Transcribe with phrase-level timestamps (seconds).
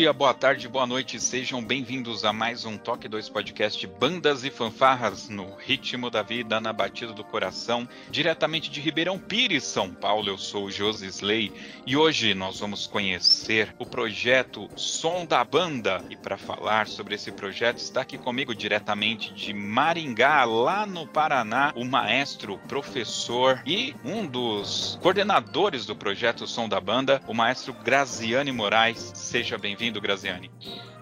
[0.00, 4.50] Dia, boa tarde, boa noite, sejam bem-vindos a mais um Toque 2 Podcast Bandas e
[4.50, 10.30] Fanfarras no ritmo da vida, na batida do coração, diretamente de Ribeirão Pires, São Paulo.
[10.30, 11.52] Eu sou Josi Slay
[11.86, 16.02] e hoje nós vamos conhecer o projeto Som da Banda.
[16.08, 21.74] E para falar sobre esse projeto está aqui comigo diretamente de Maringá, lá no Paraná,
[21.76, 28.50] o maestro, professor e um dos coordenadores do projeto Som da Banda, o maestro Graziane
[28.50, 29.12] Moraes.
[29.14, 30.50] Seja bem-vindo bem-vindo, Graziani.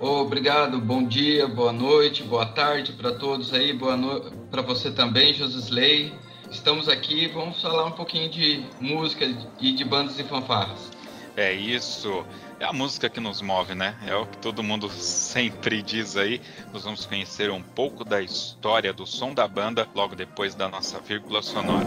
[0.01, 5.35] Obrigado, bom dia, boa noite, boa tarde para todos aí, boa noite para você também,
[5.35, 6.13] Josisley.
[6.51, 9.27] Estamos aqui, vamos falar um pouquinho de música
[9.61, 10.91] e de bandas e fanfarras.
[11.37, 12.25] É isso.
[12.59, 13.95] É a música que nos move, né?
[14.07, 16.41] É o que todo mundo sempre diz aí.
[16.73, 20.99] Nós vamos conhecer um pouco da história do som da banda logo depois da nossa
[20.99, 21.87] vírgula sonora.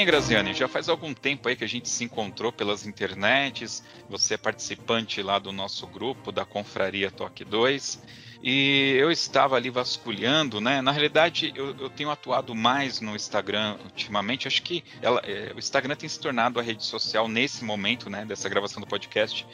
[0.00, 0.54] bem, Graziane?
[0.54, 3.82] Já faz algum tempo aí que a gente se encontrou pelas internets.
[4.08, 8.02] Você é participante lá do nosso grupo da Confraria Toque 2.
[8.42, 10.80] E eu estava ali vasculhando, né?
[10.80, 14.48] Na realidade, eu, eu tenho atuado mais no Instagram ultimamente.
[14.48, 18.24] Acho que ela, é, o Instagram tem se tornado a rede social nesse momento, né?
[18.24, 19.46] Dessa gravação do podcast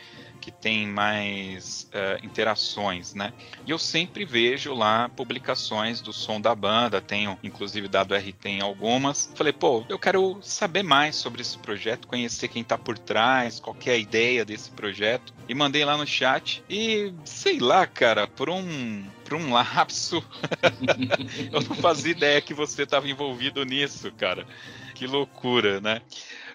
[0.47, 3.33] que tem mais uh, interações, né?
[3.67, 8.63] E eu sempre vejo lá publicações do som da banda, tenho inclusive dado RT em
[8.63, 9.33] algumas.
[9.35, 13.77] Falei, pô, eu quero saber mais sobre esse projeto, conhecer quem tá por trás, qual
[13.87, 15.35] é a ideia desse projeto.
[15.49, 20.25] E mandei lá no chat e sei lá, cara, por um por um lapso,
[21.53, 24.47] eu não fazia ideia que você estava envolvido nisso, cara.
[24.95, 26.01] Que loucura, né?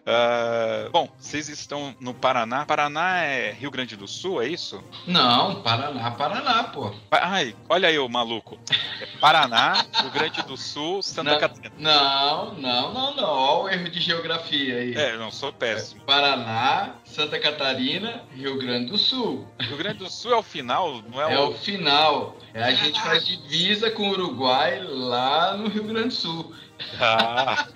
[0.01, 2.65] Uh, bom, vocês estão no Paraná.
[2.65, 4.83] Paraná é Rio Grande do Sul, é isso?
[5.05, 6.91] Não, Paraná, Paraná, pô.
[7.11, 8.59] Ai, olha aí o maluco.
[8.99, 11.75] É Paraná, Rio Grande do Sul, Santa não, Catarina.
[11.77, 13.29] Não, não, não, não.
[13.29, 14.95] Olha o erro de geografia aí.
[14.95, 16.01] É, não, sou péssimo.
[16.01, 19.47] É Paraná, Santa Catarina, Rio Grande do Sul.
[19.59, 21.49] Rio Grande do Sul é o final, não é, é o...
[21.49, 22.37] o final.
[22.53, 26.53] É, a gente faz divisa com o Uruguai lá no Rio Grande do Sul.
[26.99, 27.67] Ah.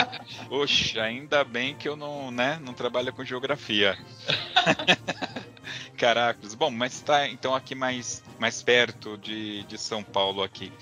[0.50, 3.98] Oxe, ainda bem que eu não, né, não trabalho com geografia.
[5.96, 6.54] Caracas.
[6.54, 10.72] Bom, mas está então aqui mais, mais perto de, de São Paulo aqui.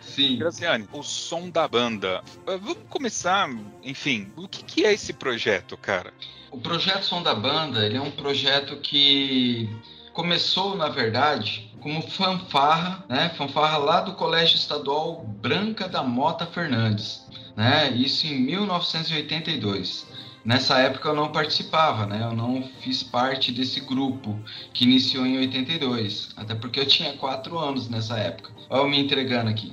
[0.00, 0.36] Sim.
[0.36, 2.22] Graciane, o som da banda.
[2.46, 3.48] Uh, vamos começar,
[3.82, 6.12] enfim, o que, que é esse projeto, cara?
[6.52, 9.74] O projeto Som da Banda, ele é um projeto que
[10.12, 13.30] começou, na verdade, como fanfarra, né?
[13.30, 17.21] Fanfarra lá do Colégio Estadual Branca da Mota Fernandes,
[17.56, 17.90] né?
[17.92, 20.06] Isso em 1982.
[20.44, 22.20] Nessa época eu não participava, né?
[22.22, 24.38] Eu não fiz parte desse grupo
[24.74, 28.50] que iniciou em 82, até porque eu tinha quatro anos nessa época.
[28.68, 29.72] Olha eu me entregando aqui.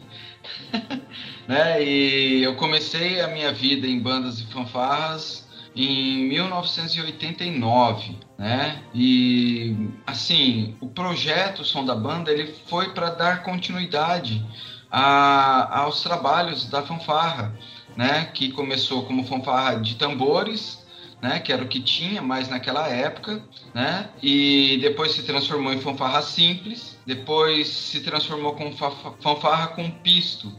[1.47, 1.83] né?
[1.83, 8.83] E eu comecei a minha vida em bandas e fanfarras em 1989, né?
[8.93, 14.45] E assim, o projeto Som da Banda ele foi para dar continuidade
[14.91, 17.53] a, aos trabalhos da fanfarra,
[17.95, 18.25] né?
[18.33, 20.79] Que começou como fanfarra de tambores,
[21.21, 23.43] né, que era o que tinha mais naquela época,
[23.73, 28.71] né, e depois se transformou em fanfarra simples, depois se transformou com
[29.19, 30.49] fanfarra com pisto,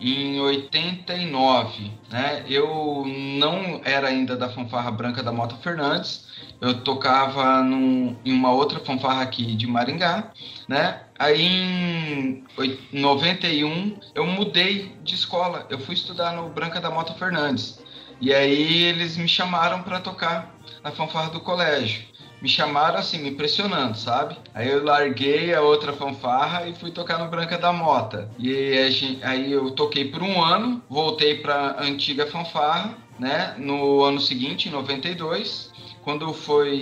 [0.00, 2.44] em 89, né?
[2.48, 6.28] Eu não era ainda da fanfarra branca da Mota Fernandes,
[6.60, 10.30] eu tocava num, em uma outra fanfarra aqui de Maringá,
[10.68, 11.02] né?
[11.18, 12.44] Aí em
[12.92, 17.82] 91 eu mudei de escola, eu fui estudar no Branca da Mota Fernandes.
[18.20, 22.08] E aí eles me chamaram para tocar na fanfarra do colégio
[22.40, 24.36] me chamaram assim, me impressionando, sabe?
[24.54, 28.30] Aí eu larguei a outra fanfarra e fui tocar no Branca da Mota.
[28.38, 33.54] E gente, aí eu toquei por um ano, voltei para antiga fanfarra, né?
[33.58, 35.67] No ano seguinte, em 92,
[36.08, 36.74] quando foi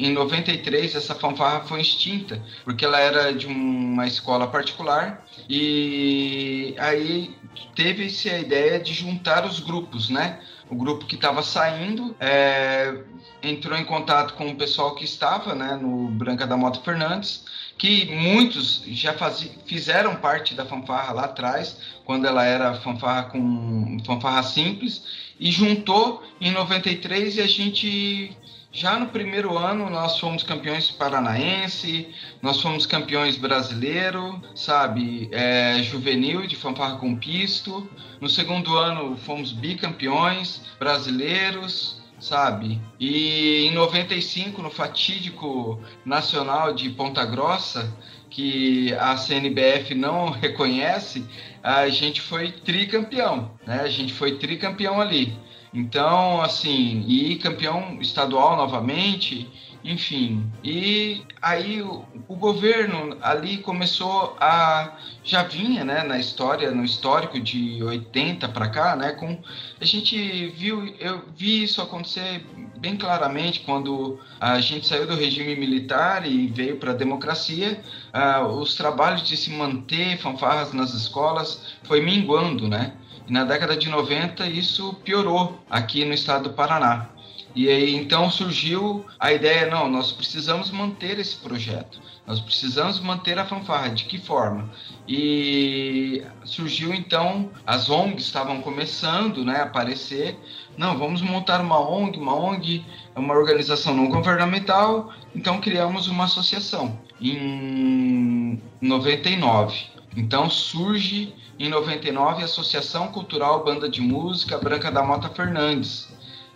[0.00, 7.36] em 93, essa fanfarra foi extinta, porque ela era de uma escola particular e aí
[7.76, 10.40] teve-se a ideia de juntar os grupos, né?
[10.68, 12.98] O grupo que estava saindo é,
[13.40, 17.44] entrou em contato com o pessoal que estava né, no Branca da Moto Fernandes,
[17.78, 23.98] que muitos já faz, fizeram parte da fanfarra lá atrás, quando ela era fanfarra com
[24.04, 28.36] fanfarra simples, e juntou em 93 e a gente
[28.70, 32.08] já no primeiro ano nós fomos campeões paranaense,
[32.42, 37.88] nós fomos campeões brasileiro, sabe, é, juvenil de fanfarra com pisto.
[38.20, 42.80] No segundo ano fomos bicampeões brasileiros, sabe?
[43.00, 47.90] E em 95, no fatídico Nacional de Ponta Grossa,
[48.28, 51.24] que a CNBF não reconhece,
[51.62, 53.80] a gente foi tricampeão, né?
[53.80, 55.34] A gente foi tricampeão ali.
[55.72, 59.48] Então, assim, e campeão estadual novamente,
[59.84, 60.50] enfim.
[60.64, 67.38] E aí o, o, governo ali começou a já vinha, né, na história, no histórico
[67.38, 69.38] de 80 para cá, né, com
[69.80, 72.44] a gente viu, eu vi isso acontecer
[72.78, 77.80] bem claramente quando a gente saiu do regime militar e veio para a democracia,
[78.14, 82.92] uh, os trabalhos de se manter fanfarras nas escolas foi minguando, né?
[83.28, 87.08] E na década de 90 isso piorou aqui no estado do Paraná.
[87.54, 92.00] E aí então surgiu a ideia, não, nós precisamos manter esse projeto.
[92.26, 93.88] Nós precisamos manter a fanfarra.
[93.88, 94.70] De que forma?
[95.08, 100.38] E surgiu então, as ONGs estavam começando né, a aparecer.
[100.76, 102.84] Não, vamos montar uma ONG, uma ONG
[103.16, 109.97] é uma organização não governamental, então criamos uma associação em 99.
[110.16, 116.08] Então surge em 99 a Associação Cultural Banda de Música Branca da Mota Fernandes,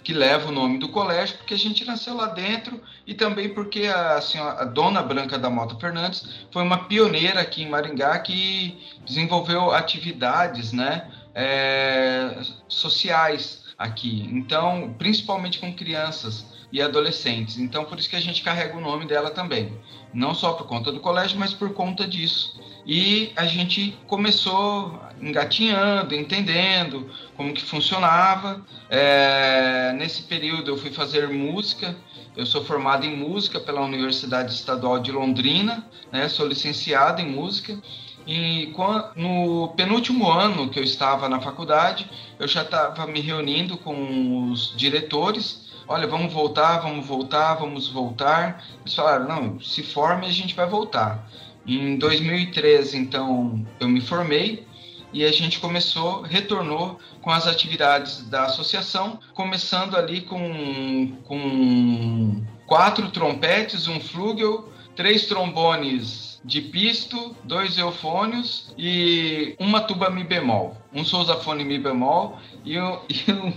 [0.02, 3.86] que leva o nome do colégio porque a gente nasceu lá dentro e também porque
[3.86, 8.78] a, senhora, a dona Branca da Mota Fernandes foi uma pioneira aqui em Maringá que
[9.04, 14.28] desenvolveu atividades né, é, sociais aqui.
[14.32, 17.58] Então, principalmente com crianças e adolescentes.
[17.58, 19.78] Então, por isso que a gente carrega o nome dela também.
[20.12, 22.58] Não só por conta do colégio, mas por conta disso.
[22.84, 28.60] E a gente começou engatinhando, entendendo como que funcionava.
[28.90, 31.96] É, nesse período eu fui fazer música.
[32.36, 36.28] Eu sou formado em música pela Universidade Estadual de Londrina, né?
[36.28, 37.78] sou licenciado em música.
[38.26, 38.72] E
[39.16, 42.08] no penúltimo ano que eu estava na faculdade,
[42.38, 45.70] eu já estava me reunindo com os diretores.
[45.88, 48.64] Olha, vamos voltar, vamos voltar, vamos voltar.
[48.80, 51.28] Eles falaram: não, se forme, a gente vai voltar.
[51.66, 54.66] Em 2013, então, eu me formei
[55.12, 63.10] e a gente começou, retornou com as atividades da associação, começando ali com, com quatro
[63.10, 71.04] trompetes, um flugel, três trombones de pisto, dois eufônios e uma tuba mi bemol, um
[71.04, 73.52] sousafone mi bemol e, e um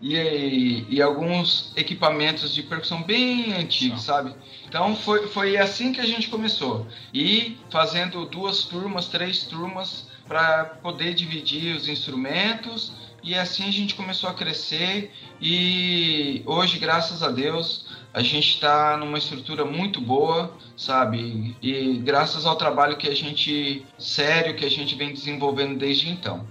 [0.00, 4.34] e, e, alguns equipamentos de percussão bem antigos, sabe?
[4.66, 6.86] Então foi, foi assim que a gente começou.
[7.12, 12.92] E fazendo duas turmas, três turmas, para poder dividir os instrumentos.
[13.22, 15.12] E assim a gente começou a crescer.
[15.38, 21.54] E hoje, graças a Deus, a gente está numa estrutura muito boa, sabe?
[21.60, 26.46] E graças ao trabalho que a gente, sério, que a gente vem desenvolvendo desde então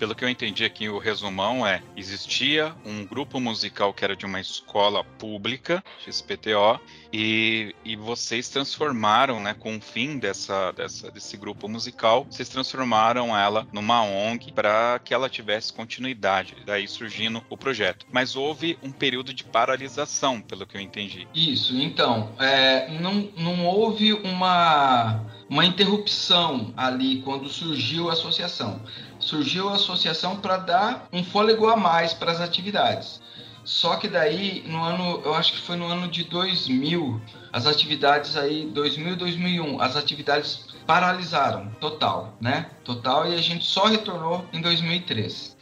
[0.00, 4.24] pelo que eu entendi aqui, o resumão é: existia um grupo musical que era de
[4.24, 6.80] uma escola pública, XPTO,
[7.12, 13.36] e, e vocês transformaram, né, com o fim dessa, dessa, desse grupo musical, vocês transformaram
[13.36, 18.06] ela numa ONG para que ela tivesse continuidade, daí surgindo o projeto.
[18.10, 21.28] Mas houve um período de paralisação, pelo que eu entendi.
[21.34, 28.80] Isso, então, é, não, não houve uma, uma interrupção ali quando surgiu a associação
[29.20, 33.20] surgiu a associação para dar um fôlego a mais para as atividades.
[33.64, 37.20] Só que daí, no ano, eu acho que foi no ano de 2000,
[37.52, 42.70] as atividades aí, 2000 2001, as atividades paralisaram total, né?
[42.82, 45.56] Total, e a gente só retornou em 2003.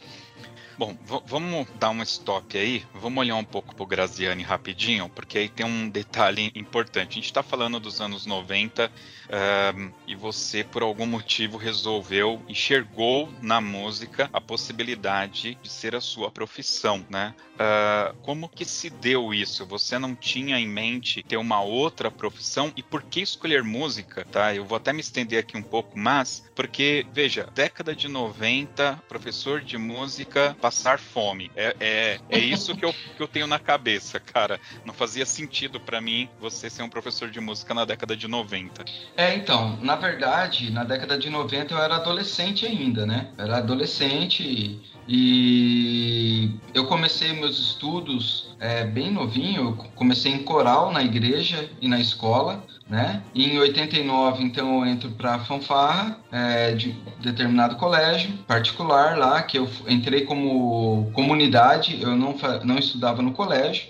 [0.79, 5.49] Bom, vamos dar um stop aí, vamos olhar um pouco pro Graziani rapidinho, porque aí
[5.49, 7.11] tem um detalhe importante.
[7.11, 8.89] A gente está falando dos anos 90
[9.29, 16.01] um, e você, por algum motivo, resolveu, enxergou na música a possibilidade de ser a
[16.01, 17.35] sua profissão, né?
[17.55, 19.65] Uh, como que se deu isso?
[19.65, 22.71] Você não tinha em mente ter uma outra profissão?
[22.77, 24.25] E por que escolher música?
[24.31, 24.55] Tá?
[24.55, 29.59] Eu vou até me estender aqui um pouco mais, porque, veja, década de 90, professor
[29.59, 31.49] de música, passar fome.
[31.55, 34.59] É, é, é isso que eu, que eu tenho na cabeça, cara.
[34.85, 38.85] Não fazia sentido para mim você ser um professor de música na década de 90.
[39.17, 43.31] É, então, na verdade, na década de 90 eu era adolescente ainda, né?
[43.35, 51.01] Era adolescente e eu comecei meus estudos é, bem novinho, eu comecei em coral na
[51.01, 53.21] igreja e na escola, né?
[53.35, 56.91] Em 89, então, eu entro para fanfarra é, de
[57.21, 63.87] determinado colégio particular lá, que eu entrei como comunidade, eu não, não estudava no colégio,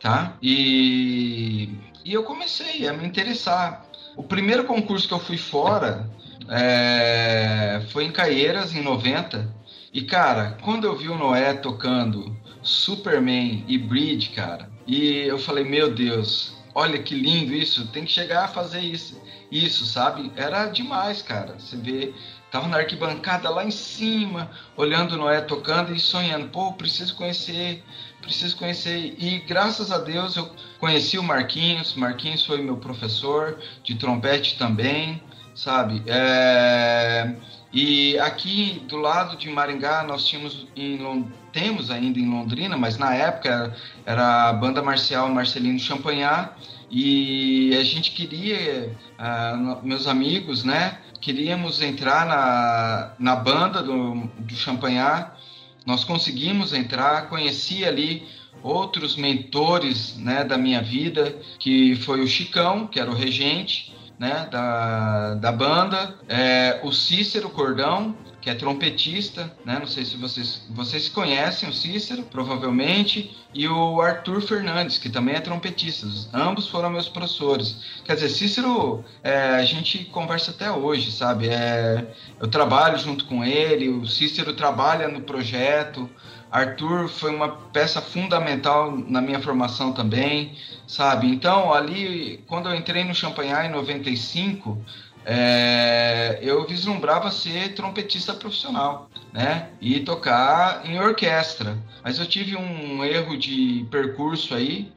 [0.00, 0.32] tá?
[0.40, 1.68] E,
[2.04, 3.84] e eu comecei a me interessar.
[4.16, 6.08] O primeiro concurso que eu fui fora
[6.48, 9.58] é, foi em Caieiras, em 90,
[9.92, 15.64] e, cara, quando eu vi o Noé tocando Superman e Bridge, cara, e eu falei,
[15.64, 19.20] meu Deus, olha que lindo isso, tem que chegar a fazer isso,
[19.50, 20.32] isso, sabe?
[20.36, 21.58] Era demais, cara.
[21.58, 22.12] Você vê,
[22.50, 27.82] tava na arquibancada lá em cima, olhando Noé tocando e sonhando, pô, preciso conhecer,
[28.20, 29.14] preciso conhecer.
[29.18, 35.22] E graças a Deus eu conheci o Marquinhos, Marquinhos foi meu professor de trompete também,
[35.54, 36.02] sabe?
[36.06, 37.34] É
[37.72, 40.98] e aqui do lado de Maringá nós tínhamos em,
[41.52, 43.74] temos ainda em Londrina, mas na época
[44.04, 46.52] era a banda marcial Marcelino Champagnat
[46.90, 54.54] e a gente queria, uh, meus amigos, né, queríamos entrar na, na banda do, do
[54.54, 55.32] Champagnat.
[55.84, 58.26] Nós conseguimos entrar, conheci ali
[58.62, 64.48] outros mentores, né, da minha vida, que foi o Chicão, que era o regente, né,
[64.50, 68.16] da, da banda, é, o Cícero Cordão,
[68.48, 69.76] que é trompetista, né?
[69.78, 75.34] Não sei se vocês vocês conhecem o Cícero, provavelmente, e o Arthur Fernandes, que também
[75.34, 76.06] é trompetista.
[76.32, 77.76] Ambos foram meus professores.
[78.06, 81.48] Quer dizer, Cícero, é, a gente conversa até hoje, sabe?
[81.50, 82.06] É,
[82.40, 86.08] eu trabalho junto com ele, o Cícero trabalha no projeto.
[86.50, 91.26] Arthur foi uma peça fundamental na minha formação também, sabe?
[91.26, 94.82] Então, ali, quando eu entrei no Champagnat em 95,
[95.30, 99.68] é, eu vislumbrava ser trompetista profissional, né?
[99.78, 101.76] E tocar em orquestra.
[102.02, 104.90] Mas eu tive um erro de percurso aí,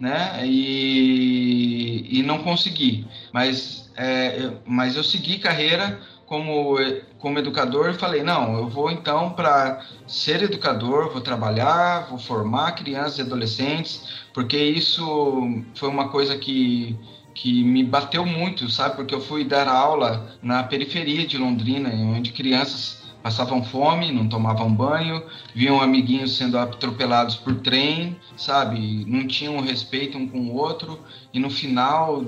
[0.00, 0.40] né?
[0.46, 3.06] E, e não consegui.
[3.30, 6.76] Mas, é, mas eu segui carreira como,
[7.18, 12.72] como educador e falei, não, eu vou então para ser educador, vou trabalhar, vou formar
[12.72, 14.00] crianças e adolescentes,
[14.32, 16.98] porque isso foi uma coisa que,
[17.34, 18.96] que me bateu muito, sabe?
[18.96, 24.72] Porque eu fui dar aula na periferia de Londrina, onde crianças passavam fome, não tomavam
[24.72, 25.22] banho,
[25.54, 29.04] viam amiguinhos sendo atropelados por trem, sabe?
[29.06, 31.00] Não tinham respeito um com o outro,
[31.32, 32.24] e no final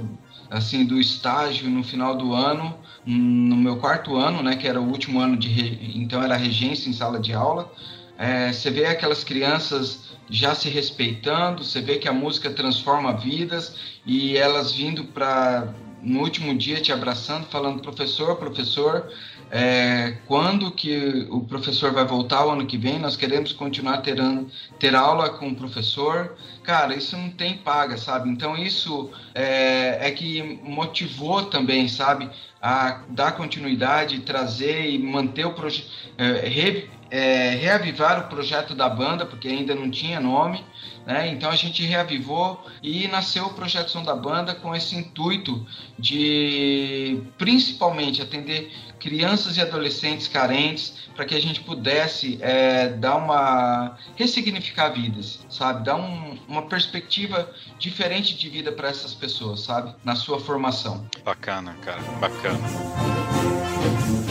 [0.51, 4.89] assim do estágio no final do ano no meu quarto ano né que era o
[4.89, 5.93] último ano de re...
[5.97, 7.71] então era regência em sala de aula
[8.19, 13.75] é, você vê aquelas crianças já se respeitando você vê que a música transforma vidas
[14.05, 19.11] e elas vindo para no último dia te abraçando falando professor professor
[19.51, 24.51] é, quando que o professor vai voltar o ano que vem, nós queremos continuar terando,
[24.79, 26.37] ter aula com o professor.
[26.65, 28.29] Cara, isso não tem paga, sabe?
[28.29, 32.29] Então isso é, é que motivou também, sabe?
[32.61, 38.89] A dar continuidade, trazer e manter o projeto, é, re, é, reavivar o projeto da
[38.89, 40.65] banda, porque ainda não tinha nome,
[41.07, 41.29] né?
[41.29, 45.65] Então a gente reavivou e nasceu o projeto Som da Banda com esse intuito
[45.97, 53.97] de principalmente atender crianças e adolescentes carentes para que a gente pudesse é, dar uma
[54.17, 57.49] ressignificar vidas, sabe, dar um, uma perspectiva
[57.79, 61.07] diferente de vida para essas pessoas, sabe, na sua formação.
[61.25, 62.46] Bacana, cara, bacana.
[62.47, 64.26] Agora,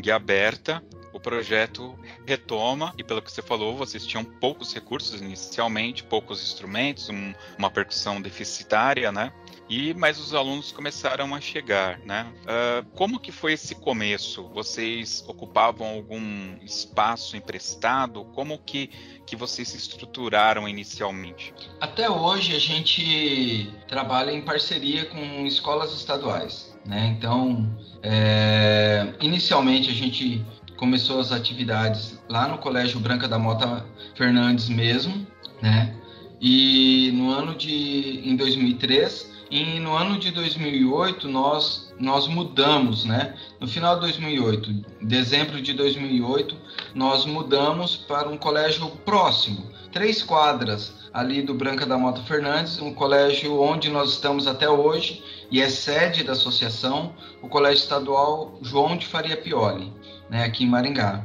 [0.00, 6.02] ONG aberta, o projeto retoma e pelo que você falou, vocês tinham poucos recursos inicialmente,
[6.02, 9.32] poucos instrumentos, um, uma percussão deficitária, né?
[9.68, 12.32] E mas os alunos começaram a chegar, né?
[12.42, 14.48] Uh, como que foi esse começo?
[14.48, 18.24] Vocês ocupavam algum espaço emprestado?
[18.34, 18.90] Como que
[19.26, 21.54] que vocês se estruturaram inicialmente?
[21.80, 27.14] Até hoje a gente trabalha em parceria com escolas estaduais, né?
[27.16, 27.68] Então,
[28.02, 30.44] é, inicialmente a gente
[30.76, 33.84] começou as atividades lá no Colégio Branca da Mota
[34.14, 35.26] Fernandes mesmo,
[35.60, 35.94] né?
[36.40, 43.34] E no ano de em 2003 e no ano de 2008 nós nós mudamos, né?
[43.60, 44.72] No final de 2008,
[45.02, 46.56] dezembro de 2008,
[46.94, 52.94] nós mudamos para um colégio próximo, três quadras ali do Branca da Mota Fernandes, um
[52.94, 58.96] colégio onde nós estamos até hoje e é sede da associação, o Colégio Estadual João
[58.96, 59.92] de Faria Pioli,
[60.28, 61.24] né, aqui em Maringá.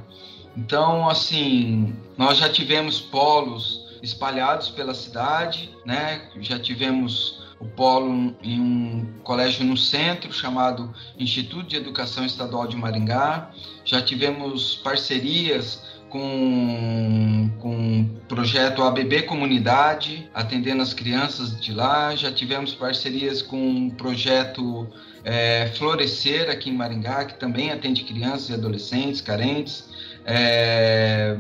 [0.58, 6.29] Então, assim, nós já tivemos polos espalhados pela cidade, né?
[6.39, 12.77] Já tivemos o polo em um colégio no centro chamado Instituto de Educação Estadual de
[12.77, 13.51] Maringá.
[13.84, 22.16] Já tivemos parcerias com, com o projeto ABB Comunidade, atendendo as crianças de lá.
[22.16, 24.88] Já tivemos parcerias com o projeto
[25.24, 29.90] é, Florescer aqui em Maringá, que também atende crianças e adolescentes carentes.
[30.26, 31.38] É,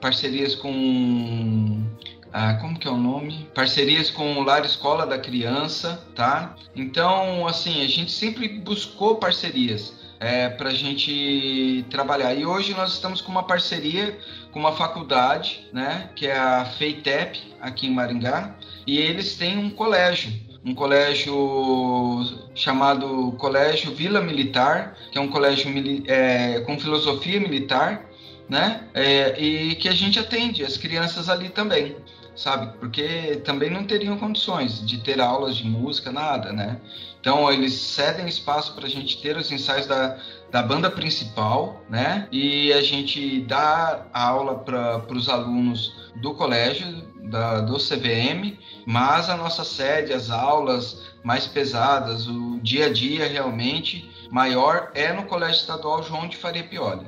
[0.00, 1.84] parcerias com
[2.32, 3.48] ah, como que é o nome?
[3.54, 6.54] Parcerias com o Lar Escola da Criança, tá?
[6.76, 12.34] Então, assim, a gente sempre buscou parcerias é, para a gente trabalhar.
[12.34, 14.18] E hoje nós estamos com uma parceria
[14.50, 16.10] com uma faculdade, né?
[16.14, 18.56] Que é a FEITEP, aqui em Maringá,
[18.86, 25.72] e eles têm um colégio um colégio chamado Colégio Vila Militar, que é um colégio
[26.06, 28.04] é, com filosofia militar,
[28.48, 28.82] né?
[28.92, 31.96] É, e que a gente atende as crianças ali também
[32.38, 32.78] sabe?
[32.78, 36.80] Porque também não teriam condições de ter aulas de música, nada, né?
[37.20, 40.16] Então eles cedem espaço para a gente ter os ensaios da,
[40.48, 42.28] da banda principal, né?
[42.30, 46.86] E a gente dá aula para os alunos do colégio,
[47.24, 53.28] da, do CVM, mas a nossa sede, as aulas mais pesadas, o dia a dia
[53.28, 57.06] realmente maior é no Colégio Estadual João de Faria Pioli.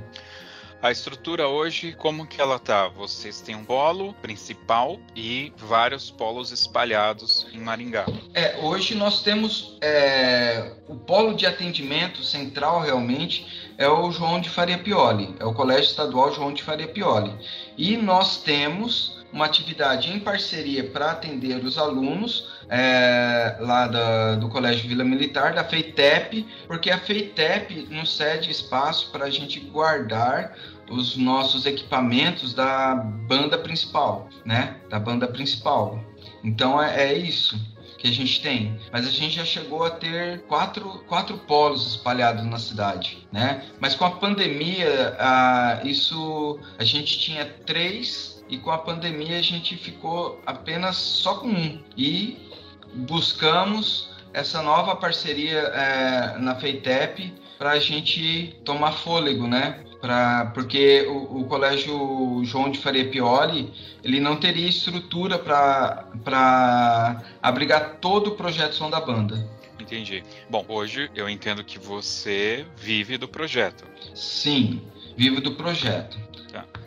[0.83, 2.89] A estrutura hoje, como que ela tá?
[2.89, 8.07] Vocês têm um polo principal e vários polos espalhados em Maringá.
[8.33, 14.49] É, hoje nós temos é, o polo de atendimento central realmente é o João de
[14.49, 17.35] Faria Pioli, é o Colégio Estadual João de Faria Pioli.
[17.77, 24.49] E nós temos uma atividade em parceria para atender os alunos é, lá da, do
[24.49, 30.57] Colégio Vila Militar, da FEITEP, porque a FEITEP nos cede espaço para a gente guardar
[30.89, 34.77] os nossos equipamentos da banda principal, né?
[34.89, 36.01] Da banda principal.
[36.43, 37.61] Então é, é isso
[37.99, 38.81] que a gente tem.
[38.91, 43.65] Mas a gente já chegou a ter quatro, quatro polos espalhados na cidade, né?
[43.79, 49.43] Mas com a pandemia, a, isso a gente tinha três e com a pandemia a
[49.43, 51.83] gente ficou apenas só com um.
[51.97, 52.50] E
[52.95, 59.85] buscamos essa nova parceria é, na FEITEP para a gente tomar fôlego, né?
[60.01, 63.71] Pra, porque o, o, colégio João de Faria Pioli
[64.03, 69.47] ele não teria estrutura para abrigar todo o projeto Som da Banda.
[69.79, 70.23] Entendi.
[70.49, 73.85] Bom, hoje eu entendo que você vive do projeto.
[74.15, 74.81] Sim,
[75.17, 76.19] vivo do projeto.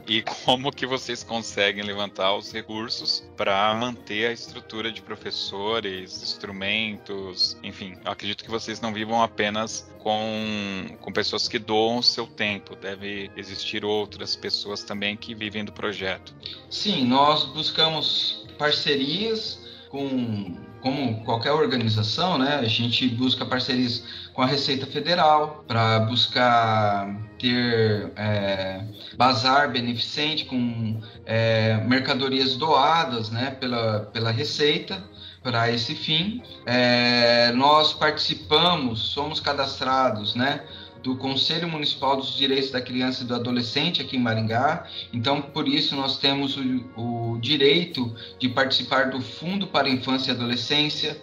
[0.08, 7.58] E como que vocês conseguem levantar os recursos para manter a estrutura de professores, instrumentos,
[7.64, 12.76] enfim, acredito que vocês não vivam apenas com, com pessoas que doam o seu tempo,
[12.76, 16.36] deve existir outras pessoas também que vivem do projeto.
[16.70, 24.46] Sim, nós buscamos parcerias com como qualquer organização, né, a gente busca parcerias com a
[24.46, 27.08] Receita Federal para buscar
[27.40, 28.84] ter é,
[29.18, 35.02] bazar beneficente com é, mercadorias doadas né, pela, pela Receita
[35.42, 36.44] para esse fim.
[36.66, 40.64] É, nós participamos, somos cadastrados, né?
[41.04, 44.88] Do Conselho Municipal dos Direitos da Criança e do Adolescente aqui em Maringá.
[45.12, 46.62] Então, por isso, nós temos o,
[46.96, 51.20] o direito de participar do Fundo para Infância e Adolescência.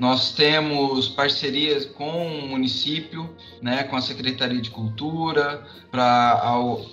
[0.00, 3.30] Nós temos parcerias com o município,
[3.62, 6.40] né, com a Secretaria de Cultura, para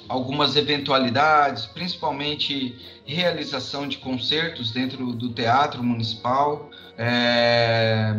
[0.08, 6.70] algumas eventualidades, principalmente realização de concertos dentro do Teatro Municipal.
[6.98, 8.14] É,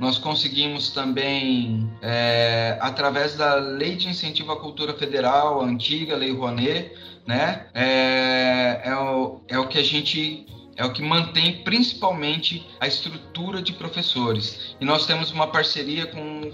[0.00, 6.32] nós conseguimos também, é, através da Lei de Incentivo à Cultura Federal, a antiga Lei
[6.32, 6.92] Rouanet,
[7.26, 12.86] né, é, é, o, é o que a gente é o que mantém principalmente a
[12.86, 14.74] estrutura de professores.
[14.80, 16.50] E nós temos uma parceria com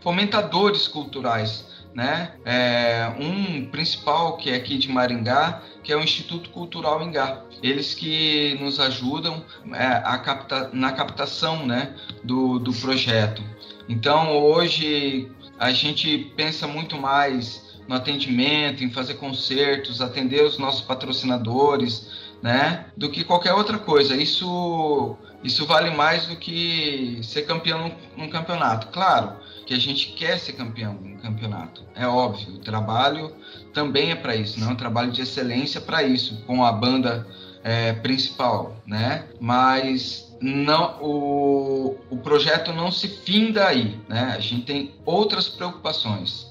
[0.00, 2.32] fomentadores culturais, né?
[2.46, 7.42] É, um principal que é aqui de Maringá, que é o Instituto Cultural Ingá.
[7.66, 13.42] Eles que nos ajudam é, capta, na captação né, do, do projeto.
[13.88, 20.82] Então, hoje, a gente pensa muito mais no atendimento, em fazer concertos, atender os nossos
[20.82, 22.10] patrocinadores,
[22.42, 22.86] né?
[22.96, 24.16] Do que qualquer outra coisa.
[24.16, 28.88] Isso, isso vale mais do que ser campeão num, num campeonato.
[28.88, 32.54] Claro que a gente quer ser campeão no campeonato, é óbvio.
[32.54, 33.32] O trabalho
[33.72, 37.26] também é para isso, não é um trabalho de excelência para isso, com a banda
[37.66, 39.24] é, principal, né?
[39.40, 44.34] Mas não o, o projeto não se finda aí, né?
[44.36, 46.46] A gente tem outras preocupações.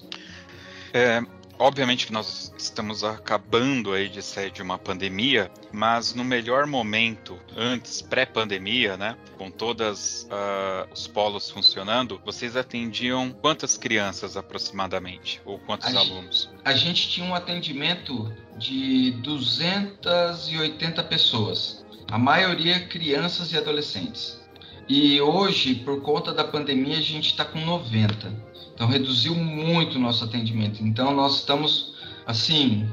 [0.93, 1.23] É,
[1.57, 7.39] Obviamente que nós estamos acabando aí de sair de uma pandemia, mas no melhor momento,
[7.55, 15.41] antes, pré-pandemia, né, com todos uh, ah, os polos funcionando, vocês atendiam quantas crianças aproximadamente?
[15.45, 16.49] Ou quantos a alunos?
[16.63, 24.44] A gente tinha um atendimento de 280 pessoas, a maioria crianças e adolescentes.
[24.87, 28.31] E hoje, por conta da pandemia, a gente está com 90.
[28.73, 30.83] Então reduziu muito o nosso atendimento.
[30.83, 31.95] Então nós estamos
[32.25, 32.87] assim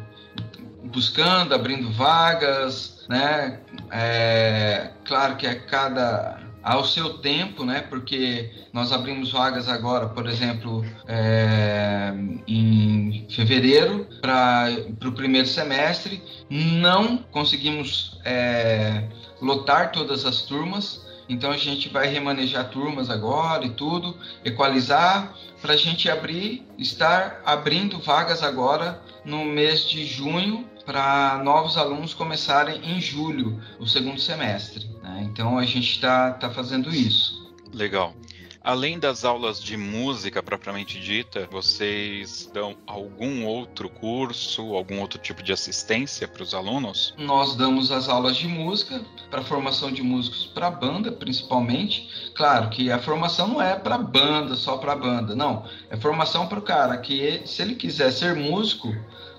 [0.84, 3.60] buscando, abrindo vagas, né?
[3.90, 7.80] É, claro que é cada ao seu tempo, né?
[7.80, 12.12] Porque nós abrimos vagas agora, por exemplo, é,
[12.46, 14.68] em fevereiro para
[15.04, 19.08] o primeiro semestre, não conseguimos é,
[19.40, 25.74] lotar todas as turmas, então a gente vai remanejar turmas agora e tudo, equalizar para
[25.74, 32.80] a gente abrir, estar abrindo vagas agora no mês de junho para novos alunos começarem
[32.84, 34.90] em julho, o segundo semestre.
[35.02, 35.26] Né?
[35.30, 37.52] Então a gente está tá fazendo isso.
[37.72, 38.14] Legal.
[38.64, 45.42] Além das aulas de música propriamente dita, vocês dão algum outro curso, algum outro tipo
[45.42, 47.12] de assistência para os alunos?
[47.18, 52.32] Nós damos as aulas de música para formação de músicos para banda, principalmente.
[52.36, 55.64] Claro que a formação não é para banda, só para banda, não.
[55.90, 58.94] É formação para o cara que, se ele quiser ser músico,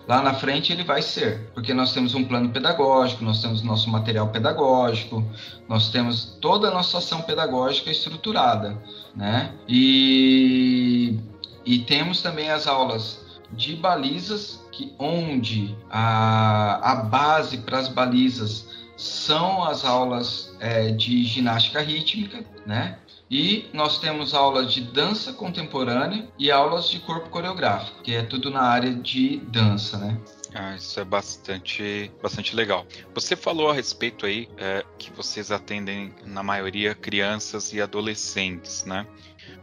[0.08, 3.90] lá na frente ele vai ser, porque nós temos um plano pedagógico, nós temos nosso
[3.90, 5.24] material pedagógico,
[5.68, 8.78] nós temos toda a nossa ação pedagógica estruturada,
[9.16, 9.54] né?
[9.68, 11.20] E,
[11.66, 18.68] e temos também as aulas de balizas, que onde a, a base para as balizas
[18.98, 22.98] são as aulas é, de ginástica rítmica, né?
[23.30, 28.52] E nós temos aulas de dança contemporânea e aulas de corpo coreográfico, que é tudo
[28.52, 30.20] na área de dança, né?
[30.54, 32.86] Ah, isso é bastante, bastante legal.
[33.16, 39.08] Você falou a respeito aí é, que vocês atendem, na maioria, crianças e adolescentes, né?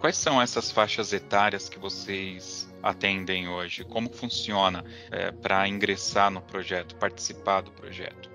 [0.00, 3.84] Quais são essas faixas etárias que vocês atendem hoje?
[3.84, 8.28] Como funciona é, para ingressar no projeto, participar do projeto?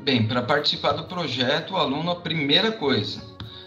[0.00, 3.22] Bem, para participar do projeto, o aluno, a primeira coisa,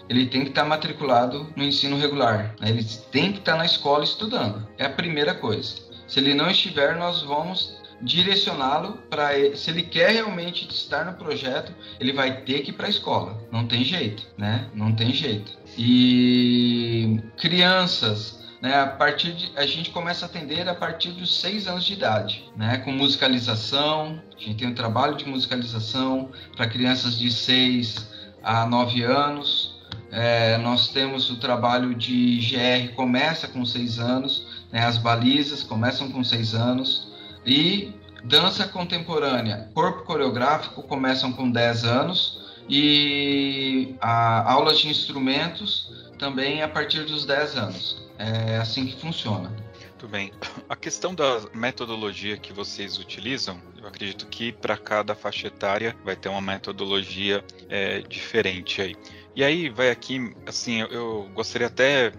[0.09, 2.55] ele tem que estar tá matriculado no ensino regular.
[2.59, 2.69] Né?
[2.69, 4.67] Ele tem que estar tá na escola estudando.
[4.77, 5.75] É a primeira coisa.
[6.07, 11.73] Se ele não estiver, nós vamos direcioná-lo para se ele quer realmente estar no projeto,
[11.99, 13.41] ele vai ter que ir para a escola.
[13.51, 14.69] Não tem jeito, né?
[14.73, 15.57] Não tem jeito.
[15.77, 18.79] E crianças, né?
[18.79, 22.45] A partir de a gente começa a atender a partir dos seis anos de idade,
[22.55, 22.77] né?
[22.79, 28.13] Com musicalização, a gente tem um trabalho de musicalização para crianças de 6
[28.43, 29.74] a 9 anos.
[30.17, 36.09] É, nós temos o trabalho de GR, começa com seis anos, né, as balizas começam
[36.09, 37.11] com seis anos,
[37.45, 46.67] e dança contemporânea, corpo coreográfico começam com 10 anos, e aulas de instrumentos também a
[46.67, 48.03] partir dos 10 anos.
[48.17, 49.51] É assim que funciona.
[49.79, 50.31] Muito bem.
[50.69, 56.15] A questão da metodologia que vocês utilizam, eu acredito que para cada faixa etária vai
[56.15, 58.95] ter uma metodologia é, diferente aí.
[59.35, 62.11] E aí vai aqui, assim, eu, eu gostaria até é,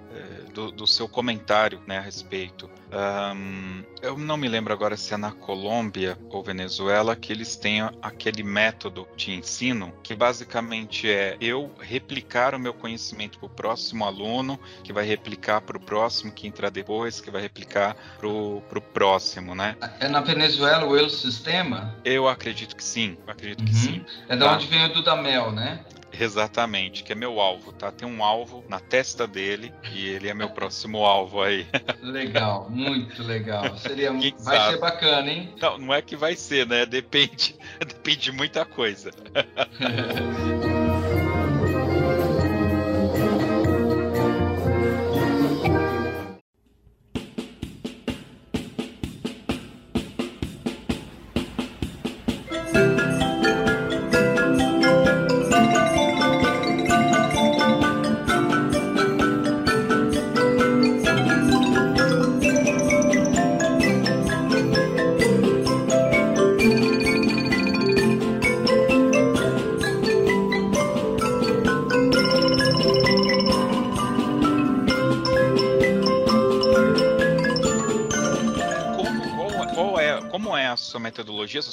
[0.52, 2.70] do, do, seu comentário né, a respeito.
[2.92, 7.80] Um, eu não me lembro agora se é na Colômbia ou Venezuela que eles têm
[8.00, 14.04] aquele método de ensino que basicamente é eu replicar o meu conhecimento para o próximo
[14.04, 18.62] aluno, que vai replicar para o próximo que entrar depois, que vai replicar para o
[18.92, 19.76] próximo, né?
[19.98, 21.55] É na Venezuela o El Sistema?
[22.04, 23.66] Eu acredito que sim, acredito uhum.
[23.66, 24.04] que sim.
[24.28, 24.54] É da tá?
[24.54, 25.84] onde vem o Dudamel, né?
[26.18, 27.90] Exatamente, que é meu alvo, tá?
[27.92, 31.66] Tem um alvo na testa dele e ele é meu próximo alvo aí.
[32.02, 33.76] Legal, muito legal.
[33.76, 34.72] Seria, Quem vai sabe?
[34.72, 35.54] ser bacana, hein?
[35.60, 36.86] Não, não é que vai ser, né?
[36.86, 39.10] Depende, depende de muita coisa.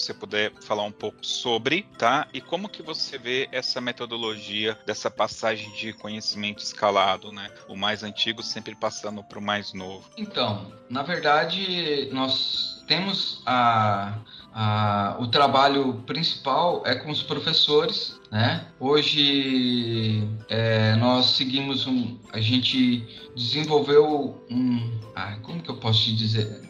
[0.04, 2.28] você puder falar um pouco sobre, tá?
[2.34, 7.50] E como que você vê essa metodologia dessa passagem de conhecimento escalado, né?
[7.68, 10.10] O mais antigo sempre passando para o mais novo.
[10.18, 14.20] Então, na verdade, nós temos a,
[14.54, 18.68] a, o trabalho principal é com os professores, né?
[18.80, 26.16] Hoje é, nós seguimos um, a gente desenvolveu um, ah, como que eu posso te
[26.16, 26.62] dizer?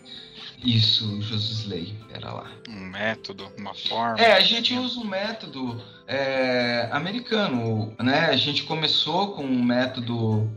[0.63, 2.51] Isso, Josisley, era lá.
[2.69, 4.19] Um método, uma forma.
[4.19, 8.27] É, a gente usa um método é, americano, né?
[8.27, 10.49] A gente começou com um método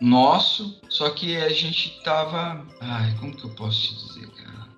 [0.00, 2.66] nosso, só que a gente tava.
[2.80, 4.68] Ai, como que eu posso te dizer, cara?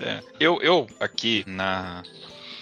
[0.00, 2.02] É, eu, eu aqui na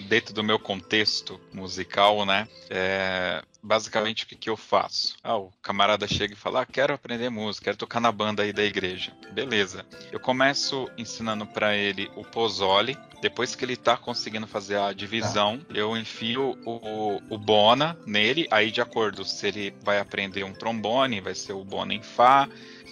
[0.00, 2.48] dentro do meu contexto musical, né?
[2.68, 5.14] É, basicamente o que, que eu faço?
[5.22, 8.52] Ah, o camarada chega e fala: ah, quero aprender música, quero tocar na banda aí
[8.52, 9.12] da igreja.
[9.32, 9.86] Beleza.
[10.10, 12.98] Eu começo ensinando para ele o Pozzoli.
[13.20, 15.74] Depois que ele tá conseguindo fazer a divisão, tá.
[15.74, 18.48] eu enfio o, o Bona nele.
[18.50, 22.48] Aí, de acordo se ele vai aprender um trombone, vai ser o Bona em Fá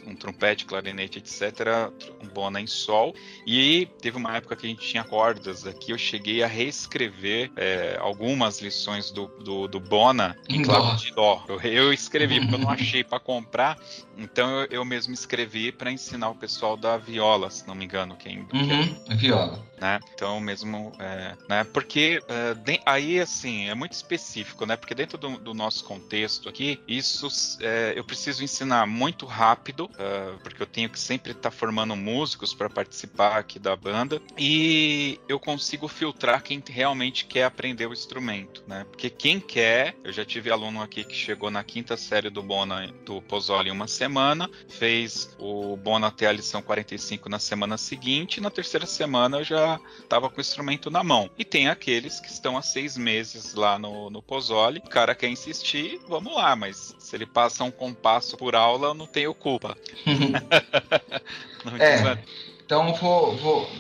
[0.07, 1.91] um trompete, clarinete, etc.,
[2.23, 3.15] um bona em sol.
[3.47, 7.97] E teve uma época que a gente tinha cordas aqui, eu cheguei a reescrever é,
[8.01, 11.45] algumas lições do, do, do bona em clave de dó.
[11.49, 13.79] Eu, eu escrevi, porque eu não achei para comprar,
[14.17, 18.17] então eu, eu mesmo escrevi para ensinar o pessoal da viola, se não me engano,
[18.17, 18.41] quem.
[18.53, 19.70] Uhum, é, viola.
[19.81, 19.99] Né?
[20.15, 21.65] Então mesmo, é, né?
[21.65, 24.77] Porque é, de, aí assim é muito específico, né?
[24.77, 27.29] Porque dentro do, do nosso contexto aqui, isso
[27.61, 31.97] é, eu preciso ensinar muito rápido uh, porque eu tenho que sempre estar tá formando
[31.97, 37.93] músicos para participar aqui da banda e eu consigo filtrar quem realmente quer aprender o
[37.93, 38.85] instrumento, né?
[38.91, 42.93] Porque quem quer, eu já tive aluno aqui que chegou na quinta série do Bona
[43.05, 48.51] do Pozzoli uma semana, fez o Bona até a lição 45 na semana seguinte, na
[48.51, 51.29] terceira semana eu já estava com o instrumento na mão.
[51.37, 55.29] E tem aqueles que estão há seis meses lá no, no Pozzoli, o cara quer
[55.29, 59.77] insistir, vamos lá, mas se ele passa um compasso por aula, eu não tenho culpa.
[61.79, 62.19] é,
[62.65, 63.71] então vou, vou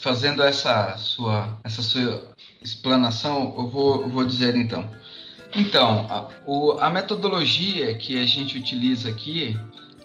[0.00, 4.88] fazendo essa sua, essa sua explanação, eu vou, eu vou dizer então.
[5.54, 9.58] Então, a, o, a metodologia que a gente utiliza aqui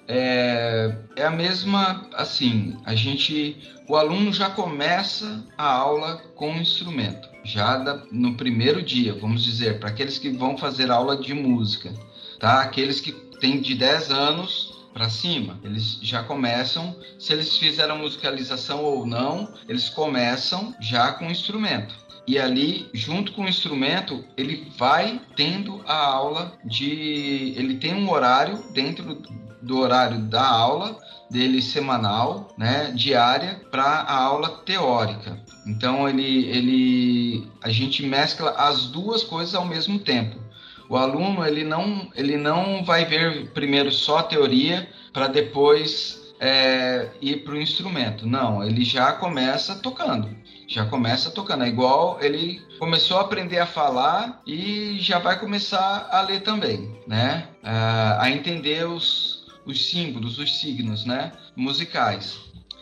[0.08, 6.62] é, é a mesma, assim, a gente, o aluno já começa a aula com o
[6.62, 11.34] instrumento, já da, no primeiro dia, vamos dizer, para aqueles que vão fazer aula de
[11.34, 11.92] música
[12.40, 12.62] tá?
[12.62, 18.84] Aqueles que têm de 10 anos para cima, eles já começam, se eles fizeram musicalização
[18.84, 21.94] ou não, eles começam já com o instrumento.
[22.26, 27.54] E ali, junto com o instrumento, ele vai tendo a aula de.
[27.56, 29.22] Ele tem um horário dentro
[29.62, 30.98] do horário da aula
[31.30, 35.38] dele semanal, né, diária, para a aula teórica.
[35.66, 40.38] Então ele, ele, a gente mescla as duas coisas ao mesmo tempo.
[40.90, 47.10] O aluno ele não, ele não vai ver primeiro só a teoria para depois é,
[47.22, 48.26] ir para o instrumento.
[48.26, 50.30] Não, ele já começa tocando.
[50.66, 51.66] Já começa tocando.
[51.66, 56.96] É igual ele começou a aprender a falar e já vai começar a ler também,
[57.06, 57.48] né?
[57.64, 59.37] a entender os,
[59.68, 61.34] os símbolos, os signos, né?
[61.56, 62.40] Musicais.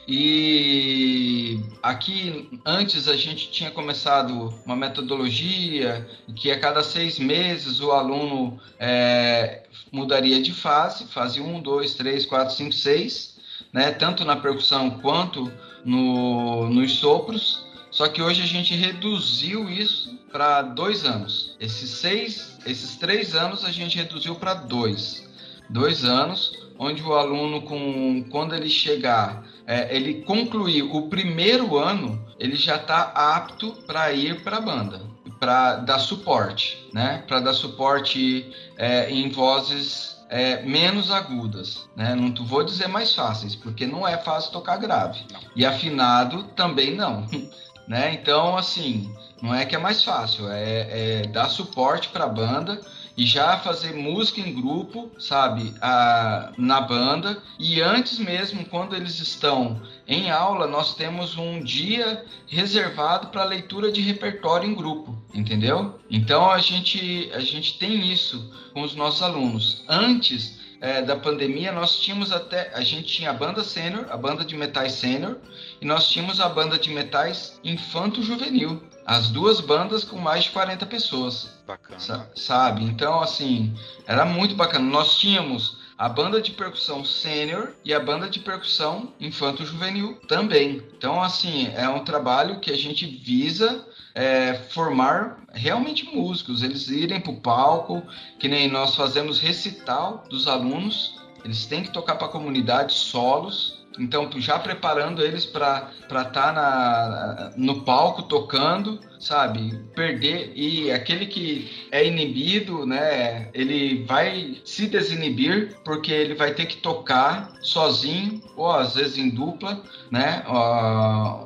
[0.07, 7.91] E aqui antes a gente tinha começado uma metodologia que a cada seis meses o
[7.91, 13.35] aluno é, mudaria de fase, fase 1, 2, 3, 4, 5, 6,
[13.73, 13.91] né?
[13.91, 15.51] tanto na percussão quanto
[15.83, 17.65] no, nos sopros.
[17.89, 21.55] Só que hoje a gente reduziu isso para dois anos.
[21.61, 25.25] Esses seis, esses três anos a gente reduziu para dois.
[25.69, 32.23] Dois anos, onde o aluno, com, quando ele chegar é, ele concluir o primeiro ano,
[32.39, 35.01] ele já está apto para ir para a banda,
[35.39, 37.23] para dar suporte, né?
[37.27, 42.13] Para dar suporte é, em vozes é, menos agudas, né?
[42.13, 45.19] Não vou dizer mais fáceis, porque não é fácil tocar grave.
[45.55, 47.25] E afinado também não,
[47.87, 48.13] né?
[48.13, 49.11] Então, assim,
[49.41, 52.79] não é que é mais fácil, é, é dar suporte para a banda
[53.17, 57.41] e já fazer música em grupo, sabe, a, na banda.
[57.57, 63.91] E antes mesmo, quando eles estão em aula, nós temos um dia reservado para leitura
[63.91, 65.99] de repertório em grupo, entendeu?
[66.09, 69.83] Então a gente a gente tem isso com os nossos alunos.
[69.87, 72.71] Antes é, da pandemia, nós tínhamos até.
[72.73, 75.37] A gente tinha a banda sênior, a banda de metais sênior,
[75.81, 78.83] e nós tínhamos a banda de metais infanto-juvenil.
[79.05, 81.54] As duas bandas com mais de 40 pessoas.
[81.65, 82.29] Bacana.
[82.35, 82.83] Sabe?
[82.83, 83.75] Então, assim,
[84.05, 84.85] era muito bacana.
[84.85, 90.83] Nós tínhamos a banda de percussão sênior e a banda de percussão infanto-juvenil também.
[90.97, 97.19] Então, assim, é um trabalho que a gente visa é, formar realmente músicos, eles irem
[97.19, 98.03] para o palco,
[98.39, 103.84] que nem nós fazemos recital dos alunos, eles têm que tocar para a comunidade solos,
[103.99, 109.77] então já preparando eles para estar tá no palco tocando, sabe?
[109.95, 113.49] Perder e aquele que é inibido, né?
[113.53, 119.29] Ele vai se desinibir porque ele vai ter que tocar sozinho ou às vezes em
[119.29, 119.81] dupla,
[120.11, 120.43] né?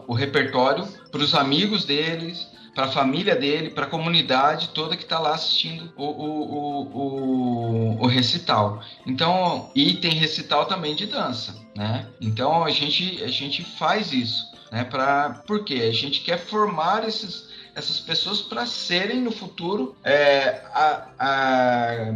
[0.07, 5.03] O repertório para os amigos deles, para a família dele, para a comunidade toda que
[5.03, 8.81] está lá assistindo o, o, o, o, recital.
[9.05, 12.07] Então, e tem recital também de dança, né?
[12.21, 14.83] Então a gente, a gente faz isso, né?
[14.83, 21.07] Para porque a gente quer formar esses, essas pessoas para serem no futuro é, a,
[21.19, 22.13] a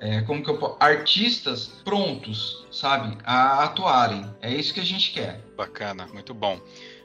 [0.00, 4.24] é, como que eu artistas prontos, sabe, a atuarem.
[4.40, 5.40] É isso que a gente quer.
[5.56, 6.58] Bacana, muito bom.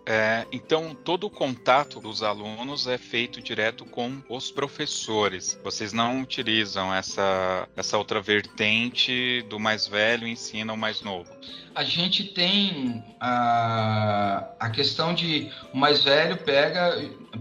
[0.08, 5.60] É, então, todo o contato dos alunos é feito direto com os professores.
[5.64, 11.32] Vocês não utilizam essa, essa outra vertente do mais velho ensina o mais novo.
[11.76, 16.98] A gente tem a, a questão de o mais velho pega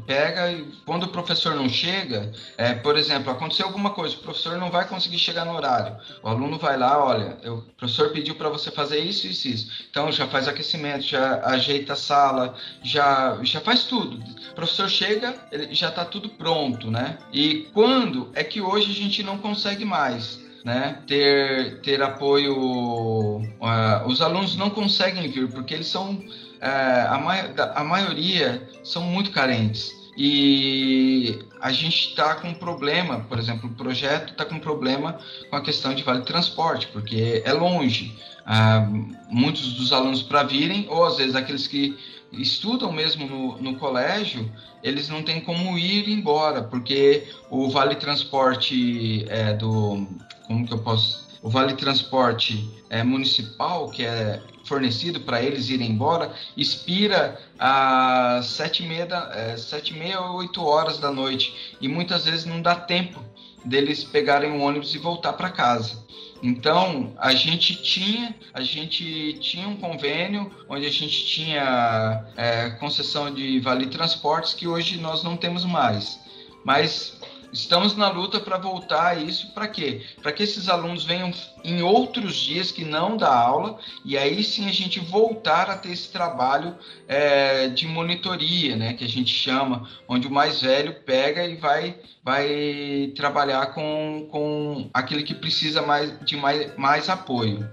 [0.06, 4.58] pega e quando o professor não chega, é, por exemplo, aconteceu alguma coisa, o professor
[4.58, 5.96] não vai conseguir chegar no horário.
[6.22, 9.86] O aluno vai lá, olha, eu, o professor pediu para você fazer isso, isso, isso.
[9.90, 14.16] Então já faz aquecimento, já ajeita a sala, já, já faz tudo.
[14.50, 17.18] O professor chega, ele já está tudo pronto, né?
[17.32, 20.43] E quando é que hoje a gente não consegue mais?
[20.64, 22.56] Né, ter, ter apoio.
[22.56, 26.18] Uh, os alunos não conseguem vir porque eles são
[26.64, 29.92] é, a, mai a maioria são muito carentes.
[30.16, 35.18] E a gente está com um problema, por exemplo, o projeto está com um problema
[35.50, 38.16] com a questão de vale transporte, porque é longe.
[38.46, 38.86] Ah,
[39.28, 41.98] muitos dos alunos para virem, ou às vezes aqueles que
[42.32, 44.50] estudam mesmo no, no colégio,
[44.82, 50.06] eles não têm como ir embora, porque o vale transporte é do.
[50.46, 51.24] Como que eu posso.
[51.42, 58.82] O vale transporte é, municipal, que é fornecido para eles irem embora expira às sete
[58.82, 62.62] e meia, é, sete e meia ou oito horas da noite e muitas vezes não
[62.62, 63.22] dá tempo
[63.64, 66.02] deles pegarem o ônibus e voltar para casa.
[66.42, 73.32] Então a gente tinha a gente tinha um convênio onde a gente tinha é, concessão
[73.32, 76.20] de vale transportes que hoje nós não temos mais.
[76.64, 77.18] Mas
[77.54, 80.02] Estamos na luta para voltar a isso, para quê?
[80.20, 84.68] Para que esses alunos venham em outros dias que não da aula, e aí sim
[84.68, 86.74] a gente voltar a ter esse trabalho
[87.06, 91.94] é, de monitoria, né, que a gente chama, onde o mais velho pega e vai,
[92.24, 97.70] vai trabalhar com, com aquele que precisa mais, de mais, mais apoio.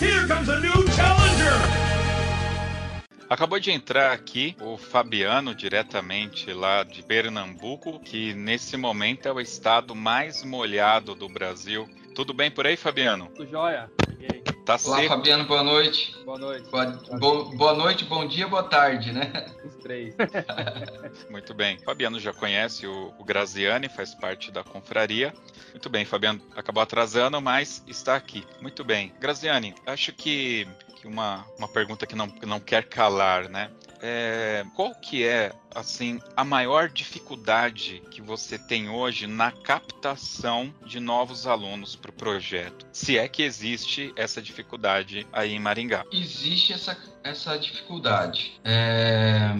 [0.00, 1.11] Here comes a new!
[3.32, 9.40] Acabou de entrar aqui o Fabiano, diretamente lá de Pernambuco, que nesse momento é o
[9.40, 11.88] estado mais molhado do Brasil.
[12.14, 13.30] Tudo bem por aí, Fabiano?
[13.34, 13.90] Tudo jóia.
[14.64, 15.08] Tá Olá, seco.
[15.08, 16.14] Fabiano, boa noite.
[16.24, 16.70] Boa noite.
[16.70, 16.86] Boa,
[17.18, 19.46] bo, boa noite, bom dia, boa tarde, né?
[19.64, 20.14] Os três.
[21.28, 21.78] Muito bem.
[21.78, 25.34] Fabiano já conhece o, o Graziani, faz parte da confraria.
[25.70, 28.44] Muito bem, Fabiano acabou atrasando, mas está aqui.
[28.60, 29.12] Muito bem.
[29.18, 30.68] Graziane, acho que,
[31.02, 33.70] que uma, uma pergunta que não, que não quer calar, né?
[34.00, 41.00] É, qual que é assim a maior dificuldade que você tem hoje na captação de
[41.00, 42.86] novos alunos para o projeto?
[42.92, 46.04] Se é que existe essa dificuldade aí em Maringá?
[46.12, 48.60] Existe essa, essa dificuldade.
[48.64, 49.50] É,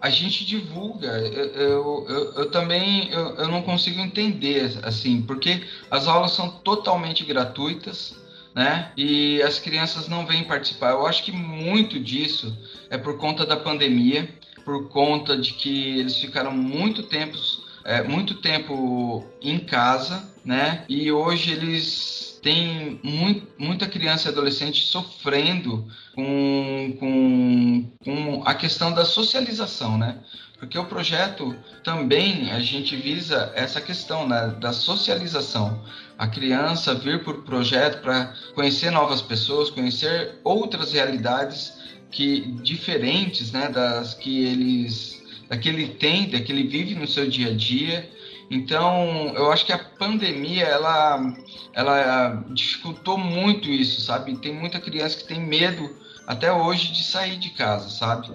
[0.00, 1.08] a gente divulga.
[1.08, 6.50] Eu, eu, eu, eu também eu, eu não consigo entender assim, porque as aulas são
[6.50, 8.18] totalmente gratuitas
[8.60, 8.92] né?
[8.94, 10.90] E as crianças não vêm participar.
[10.90, 12.54] Eu acho que muito disso
[12.90, 14.28] é por conta da pandemia,
[14.66, 17.38] por conta de que eles ficaram muito tempo,
[17.86, 20.84] é, muito tempo em casa, né?
[20.90, 28.92] E hoje eles têm muito, muita criança e adolescente sofrendo com, com, com a questão
[28.92, 30.18] da socialização, né?
[30.60, 35.82] Porque o projeto também a gente visa essa questão né, da socialização.
[36.18, 41.72] A criança vir para o projeto para conhecer novas pessoas, conhecer outras realidades
[42.10, 47.08] que diferentes né, das que eles da que ele tem, da que ele vive no
[47.08, 48.08] seu dia a dia.
[48.50, 51.18] Então, eu acho que a pandemia ela
[51.72, 54.36] ela dificultou muito isso, sabe?
[54.36, 55.90] Tem muita criança que tem medo
[56.30, 58.30] até hoje de sair de casa, sabe?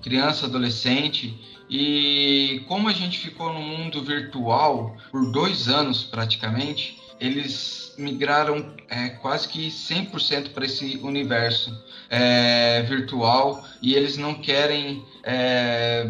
[0.00, 1.36] Criança, adolescente.
[1.68, 9.08] E como a gente ficou no mundo virtual por dois anos praticamente, eles migraram é,
[9.08, 11.76] quase que 100% para esse universo
[12.08, 16.08] é, virtual e eles não querem, é,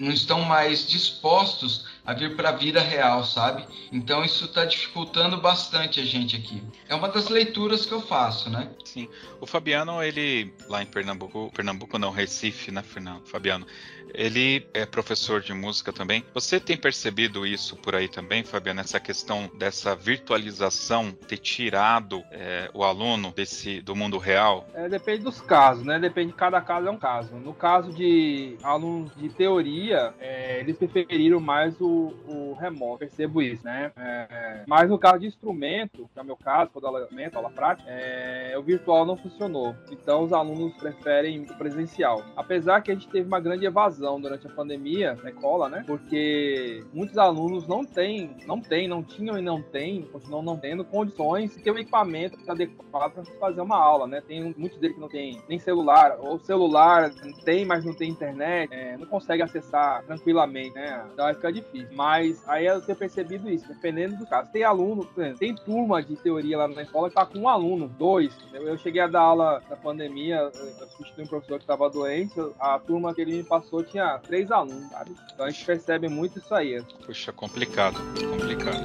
[0.00, 3.64] não estão mais dispostos a vir para a vida real, sabe?
[3.92, 6.62] Então isso está dificultando bastante a gente aqui.
[6.88, 8.70] É uma das leituras que eu faço, né?
[8.84, 9.08] Sim.
[9.40, 12.82] O Fabiano, ele lá em Pernambuco, Pernambuco não, Recife, né?
[13.24, 13.66] Fabiano,
[14.14, 16.24] ele é professor de música também.
[16.34, 18.80] Você tem percebido isso por aí também, Fabiano?
[18.80, 24.66] Essa questão dessa virtualização ter tirado é, o aluno desse do mundo real?
[24.74, 25.98] É, depende dos casos, né?
[25.98, 27.36] Depende, cada caso é um caso.
[27.36, 31.92] No caso de alunos de teoria, é, eles preferiram mais o
[32.26, 33.92] o, remoto, percebo isso, né?
[33.96, 37.88] É, mas no caso de instrumento, que é o meu caso, quando aula, aula prática,
[37.90, 39.74] é, o virtual não funcionou.
[39.90, 42.24] Então os alunos preferem o presencial.
[42.36, 45.84] Apesar que a gente teve uma grande evasão durante a pandemia na escola, né?
[45.86, 50.84] Porque muitos alunos não têm, não têm, não tinham e não têm, continuam não tendo
[50.84, 54.20] condições de ter um equipamento adequado para fazer uma aula, né?
[54.20, 57.12] Tem muitos deles que não tem nem celular, ou celular
[57.44, 61.04] tem, mas não tem internet, é, não consegue acessar tranquilamente, né?
[61.12, 61.88] Então vai ficar difícil.
[61.92, 64.50] Mas aí eu tenho percebido isso, dependendo do caso.
[64.52, 68.36] Tem aluno, tem turma de teoria lá na escola que tá com um aluno, dois.
[68.52, 73.14] Eu cheguei a dar aula na pandemia, assisti um professor que estava doente, a turma
[73.14, 75.14] que ele me passou tinha três alunos, sabe?
[75.32, 76.82] Então a gente percebe muito isso aí.
[77.04, 77.98] Puxa, complicado,
[78.30, 78.82] complicado.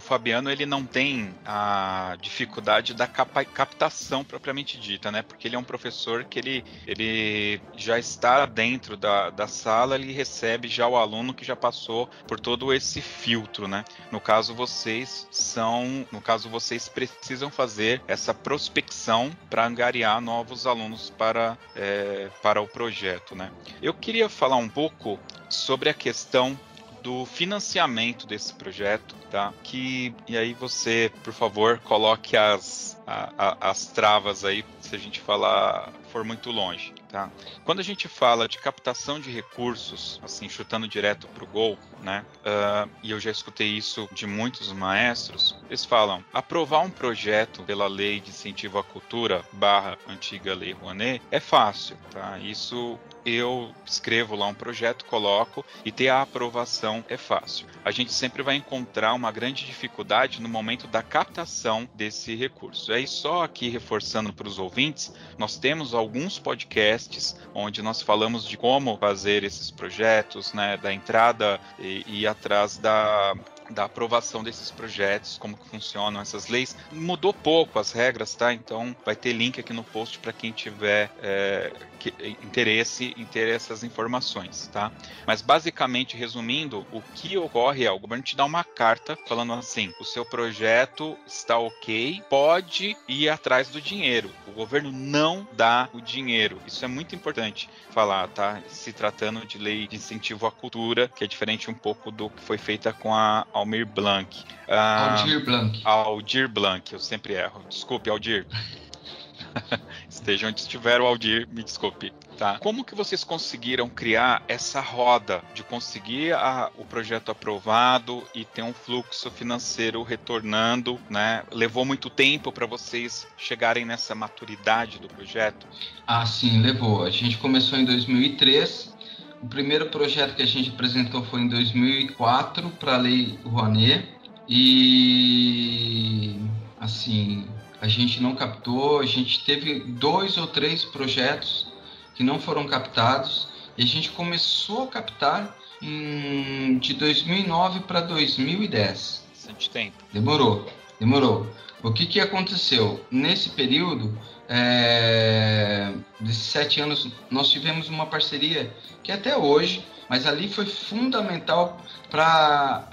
[0.00, 5.22] Fabiano ele não tem a dificuldade da captação propriamente dita, né?
[5.22, 10.12] Porque ele é um professor que ele, ele já está dentro da, da sala, ele
[10.12, 13.84] recebe já o aluno que já passou por todo esse filtro, né?
[14.10, 21.10] No caso vocês são, no caso vocês precisam fazer essa prospecção para angariar novos alunos
[21.10, 23.50] para, é, para o projeto, né?
[23.82, 26.58] Eu queria falar um pouco sobre a questão
[27.02, 29.52] do financiamento desse projeto, tá?
[29.62, 34.98] Que e aí você, por favor, coloque as, a, a, as travas aí se a
[34.98, 37.30] gente falar for muito longe, tá?
[37.64, 42.24] Quando a gente fala de captação de recursos, assim chutando direto para o gol, né?
[42.40, 45.56] Uh, e eu já escutei isso de muitos maestros.
[45.68, 51.22] Eles falam: aprovar um projeto pela lei de incentivo à cultura barra antiga lei Rouanet
[51.30, 52.38] é fácil, tá?
[52.38, 57.66] Isso eu escrevo lá um projeto, coloco e ter a aprovação é fácil.
[57.84, 62.92] A gente sempre vai encontrar uma grande dificuldade no momento da captação desse recurso.
[62.92, 68.56] Aí só aqui reforçando para os ouvintes, nós temos alguns podcasts onde nós falamos de
[68.56, 73.34] como fazer esses projetos, né, da entrada e, e atrás da
[73.70, 76.76] da aprovação desses projetos, como que funcionam essas leis.
[76.90, 78.52] Mudou pouco as regras, tá?
[78.52, 83.48] Então vai ter link aqui no post para quem tiver é, que, interesse em ter
[83.48, 84.90] essas informações, tá?
[85.26, 89.92] Mas basicamente, resumindo, o que ocorre é o governo te dá uma carta falando assim:
[90.00, 94.30] o seu projeto está ok, pode ir atrás do dinheiro.
[94.46, 96.60] O governo não dá o dinheiro.
[96.66, 98.60] Isso é muito importante falar, tá?
[98.68, 102.42] Se tratando de lei de incentivo à cultura, que é diferente um pouco do que
[102.42, 104.44] foi feita com a Almir Blanc.
[104.66, 105.80] Ah, Aldir Blanc.
[105.84, 107.62] Aldir Blanc, eu sempre erro.
[107.68, 108.46] Desculpe, Aldir.
[110.20, 112.12] Esteja onde estiver o Aldir, me desculpe.
[112.36, 112.58] Tá.
[112.58, 118.62] Como que vocês conseguiram criar essa roda de conseguir a, o projeto aprovado e ter
[118.62, 121.42] um fluxo financeiro retornando, né?
[121.50, 125.66] Levou muito tempo para vocês chegarem nessa maturidade do projeto?
[126.06, 127.02] Ah, sim, levou.
[127.02, 128.94] A gente começou em 2003.
[129.42, 134.06] O primeiro projeto que a gente apresentou foi em 2004 para a Lei Rouanet
[134.46, 136.38] e
[136.78, 137.48] assim
[137.80, 141.66] a gente não captou, a gente teve dois ou três projetos
[142.14, 149.24] que não foram captados e a gente começou a captar em, de 2009 para 2010.
[149.30, 149.96] Bastante tempo.
[150.12, 151.46] Demorou, demorou.
[151.82, 153.04] O que, que aconteceu?
[153.10, 154.16] Nesse período,
[154.48, 158.70] é, desses sete anos, nós tivemos uma parceria
[159.02, 162.90] que até hoje, mas ali foi fundamental para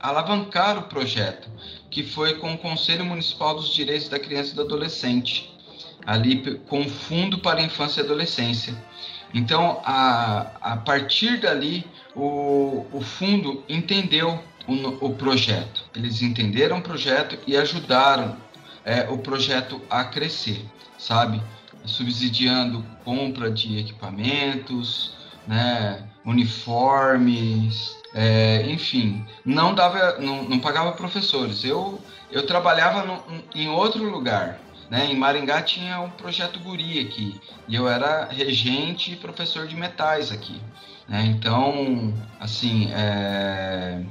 [0.00, 1.48] alavancar o projeto,
[1.90, 5.54] que foi com o Conselho Municipal dos Direitos da Criança e do Adolescente,
[6.04, 8.74] ali com o Fundo para a Infância e Adolescência.
[9.34, 15.84] Então, a, a partir dali, o, o fundo entendeu o, o projeto.
[15.96, 18.36] Eles entenderam o projeto e ajudaram
[18.84, 20.64] é, o projeto a crescer,
[20.98, 21.42] sabe?
[21.84, 25.14] Subsidiando compra de equipamentos,
[25.46, 26.06] né?
[26.24, 31.64] uniformes, é, enfim, não dava, não, não, pagava professores.
[31.64, 33.22] Eu eu trabalhava no,
[33.54, 34.58] em outro lugar,
[34.90, 35.06] né?
[35.06, 40.32] Em Maringá tinha um projeto Guri aqui e eu era regente e professor de metais
[40.32, 40.60] aqui.
[41.08, 41.24] Né?
[41.26, 44.02] Então, assim, é,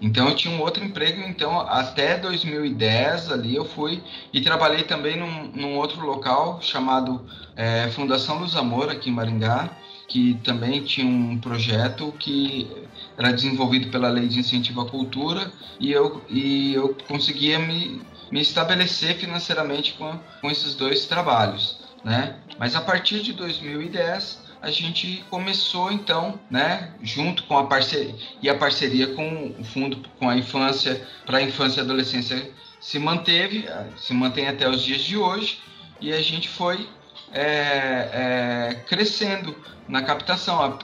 [0.00, 5.16] então eu tinha um outro emprego, então até 2010 ali eu fui e trabalhei também
[5.16, 7.24] num, num outro local chamado
[7.54, 9.70] é, Fundação Luz Amor aqui em Maringá,
[10.08, 12.68] que também tinha um projeto que
[13.16, 18.40] era desenvolvido pela Lei de Incentivo à Cultura e eu, e eu conseguia me, me
[18.40, 22.36] estabelecer financeiramente com, com esses dois trabalhos, né?
[22.58, 28.48] Mas a partir de 2010 a gente começou então, né, junto com a parceria e
[28.48, 32.50] a parceria com o fundo com a infância para a infância e adolescência
[32.80, 35.60] se manteve, se mantém até os dias de hoje
[36.00, 36.88] e a gente foi
[37.32, 39.56] é, é, crescendo
[39.88, 40.78] na captação.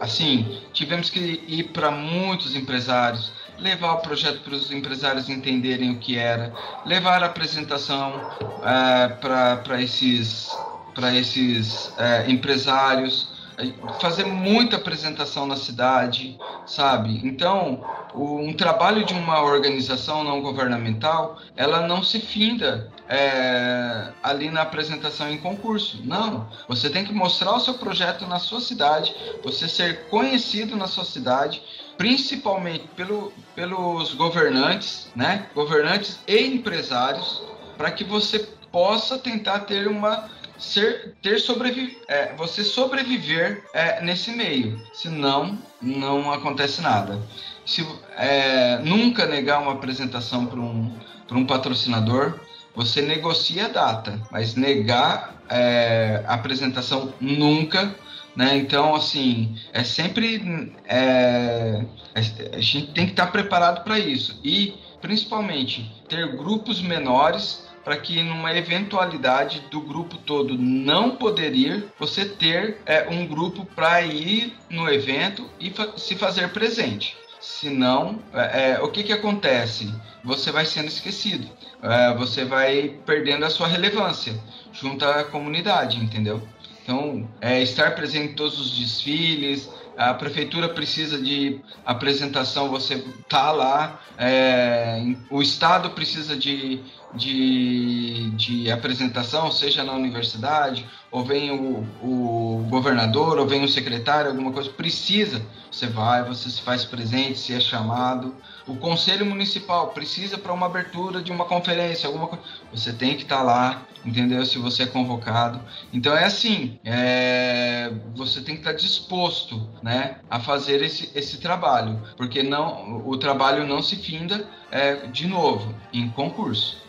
[0.00, 5.98] Assim, tivemos que ir para muitos empresários, levar o projeto para os empresários entenderem o
[5.98, 6.52] que era,
[6.84, 8.20] levar a apresentação
[8.64, 10.50] é, para esses
[10.94, 17.20] para esses é, empresários, é, fazer muita apresentação na cidade, sabe?
[17.24, 17.84] Então,
[18.14, 24.62] o, um trabalho de uma organização não governamental, ela não se finda é, ali na
[24.62, 26.00] apresentação em concurso.
[26.04, 29.14] Não, você tem que mostrar o seu projeto na sua cidade,
[29.44, 31.62] você ser conhecido na sua cidade,
[31.98, 35.46] principalmente pelo, pelos governantes, né?
[35.54, 37.42] Governantes e empresários,
[37.76, 38.38] para que você
[38.70, 40.30] possa tentar ter uma
[40.62, 44.80] ser, ter sobrevi é, você sobreviver é, nesse meio.
[44.92, 47.20] Senão, não acontece nada.
[47.66, 47.86] Se,
[48.16, 50.96] é, nunca negar uma apresentação para um,
[51.32, 52.38] um patrocinador,
[52.74, 57.94] você negocia a data, mas negar é, a apresentação nunca.
[58.34, 58.56] Né?
[58.56, 60.72] Então, assim, é sempre.
[60.86, 61.84] É,
[62.14, 64.40] a gente tem que estar preparado para isso.
[64.42, 71.84] E, principalmente, ter grupos menores para que numa eventualidade do grupo todo não poder ir,
[71.98, 77.16] você ter é, um grupo para ir no evento e fa se fazer presente.
[77.40, 79.92] Senão, é, é, o que, que acontece?
[80.22, 81.48] Você vai sendo esquecido,
[81.82, 84.32] é, você vai perdendo a sua relevância
[84.72, 86.40] junto à comunidade, entendeu?
[86.82, 93.50] Então, é, estar presente em todos os desfiles, a prefeitura precisa de apresentação, você tá
[93.52, 96.80] lá, é, o estado precisa de,
[97.14, 104.30] de, de apresentação, seja na universidade, ou vem o, o governador, ou vem o secretário,
[104.30, 108.34] alguma coisa, precisa, você vai, você se faz presente, se é chamado.
[108.66, 113.24] O conselho municipal precisa para uma abertura de uma conferência, alguma coisa, você tem que
[113.24, 114.44] estar tá lá, entendeu?
[114.44, 115.60] Se você é convocado.
[115.92, 121.38] Então é assim, é, você tem que estar tá disposto, né, a fazer esse, esse
[121.38, 126.82] trabalho, porque não, o trabalho não se finda é, de novo em concurso.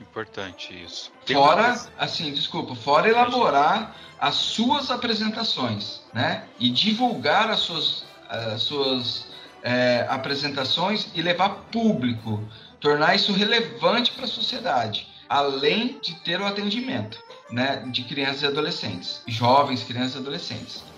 [0.00, 1.12] Importante isso.
[1.26, 1.88] Tem fora, uma...
[1.98, 6.44] assim, desculpa, fora elaborar as suas apresentações, né?
[6.58, 9.26] E divulgar as suas, as suas
[9.62, 12.42] é, apresentações e levar público,
[12.80, 17.18] tornar isso relevante para a sociedade, além de ter o atendimento,
[17.50, 17.84] né?
[17.90, 20.95] De crianças e adolescentes, jovens, crianças e adolescentes.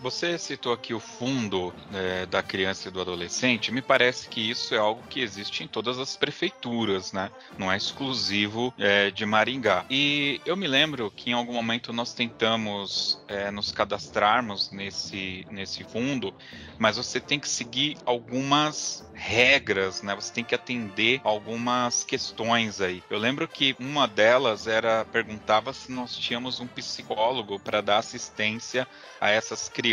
[0.00, 3.72] Você citou aqui o fundo é, da criança e do adolescente.
[3.72, 7.30] Me parece que isso é algo que existe em todas as prefeituras, né?
[7.58, 9.84] Não é exclusivo é, de Maringá.
[9.90, 15.82] E eu me lembro que em algum momento nós tentamos é, nos cadastrarmos nesse, nesse
[15.82, 16.32] fundo,
[16.78, 20.14] mas você tem que seguir algumas regras, né?
[20.14, 23.02] Você tem que atender algumas questões aí.
[23.10, 28.86] Eu lembro que uma delas era perguntava se nós tínhamos um psicólogo para dar assistência
[29.20, 29.87] a essas crianças,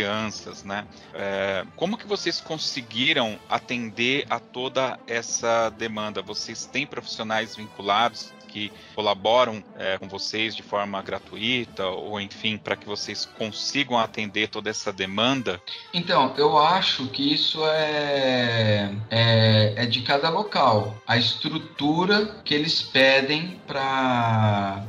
[0.64, 0.86] né?
[1.14, 6.22] É, como que vocês conseguiram atender a toda essa demanda?
[6.22, 8.34] Vocês têm profissionais vinculados?
[8.56, 14.48] que colaboram é, com vocês de forma gratuita ou enfim para que vocês consigam atender
[14.48, 15.60] toda essa demanda?
[15.92, 20.96] Então, eu acho que isso é, é, é de cada local.
[21.06, 24.82] A estrutura que eles pedem para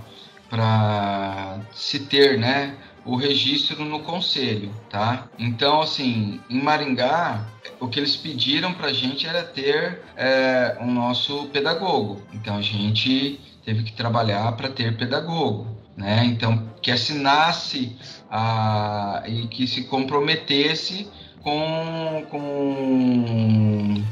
[0.50, 2.74] para se ter, né?
[3.08, 5.30] O registro no conselho, tá?
[5.40, 7.48] Então, assim, em Maringá,
[7.80, 12.22] o que eles pediram para a gente era ter é, o nosso pedagogo.
[12.34, 16.26] Então, a gente teve que trabalhar para ter pedagogo, né?
[16.26, 17.96] Então, que assinasse
[18.30, 21.10] a, e que se comprometesse
[21.42, 24.04] com, com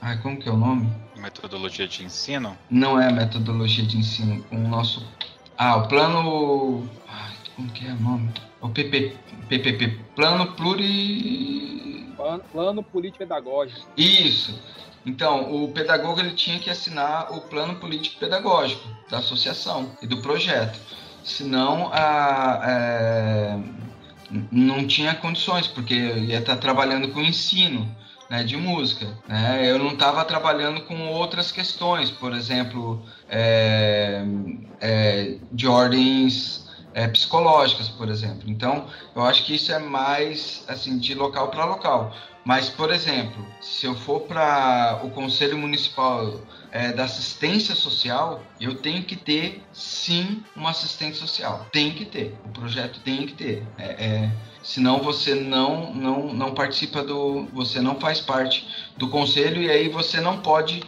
[0.00, 0.88] ai, como que é o nome?
[1.16, 2.56] Metodologia de ensino?
[2.70, 5.04] Não é metodologia de ensino, com o nosso
[5.58, 6.86] ah, o plano
[7.56, 8.30] como que é o nome?
[8.60, 9.16] O PP,
[9.48, 12.12] PPP, Plano Pluri...
[12.14, 13.88] Plano, plano Político Pedagógico.
[13.96, 14.60] Isso.
[15.06, 20.20] Então, o pedagogo ele tinha que assinar o plano político pedagógico da associação e do
[20.20, 20.76] projeto.
[21.22, 23.58] Senão, a, é,
[24.50, 27.88] não tinha condições, porque ia estar trabalhando com ensino
[28.28, 29.06] né, de música.
[29.28, 29.70] Né?
[29.70, 34.24] Eu não estava trabalhando com outras questões, por exemplo, é,
[34.80, 36.65] é, de ordens
[36.96, 38.44] é, psicológicas, por exemplo.
[38.46, 42.16] Então, eu acho que isso é mais assim de local para local.
[42.42, 46.40] Mas, por exemplo, se eu for para o Conselho Municipal
[46.72, 51.66] é, da Assistência Social, eu tenho que ter, sim, uma assistente social.
[51.70, 52.34] Tem que ter.
[52.46, 53.62] O projeto tem que ter.
[53.76, 54.30] É, é,
[54.62, 57.46] senão você não, não, não participa do.
[57.52, 58.66] Você não faz parte
[58.96, 60.82] do conselho e aí você não pode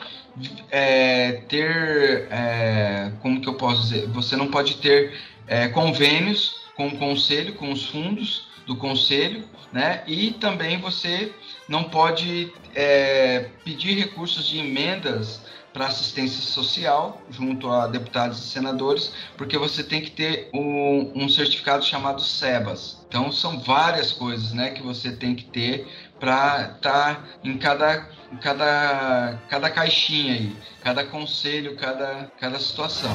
[0.70, 2.28] é, ter.
[2.30, 4.06] É, como que eu posso dizer?
[4.06, 5.12] Você não pode ter
[5.48, 10.04] é, convênios com o conselho, com os fundos do conselho, né?
[10.06, 11.32] E também você
[11.68, 15.40] não pode é, pedir recursos de emendas
[15.72, 21.28] para assistência social junto a deputados e senadores, porque você tem que ter um, um
[21.28, 23.04] certificado chamado SEBAS.
[23.08, 25.86] Então são várias coisas, né, que você tem que ter
[26.18, 28.08] para estar tá em cada,
[28.40, 33.14] cada, cada caixinha aí, cada conselho, cada, cada situação.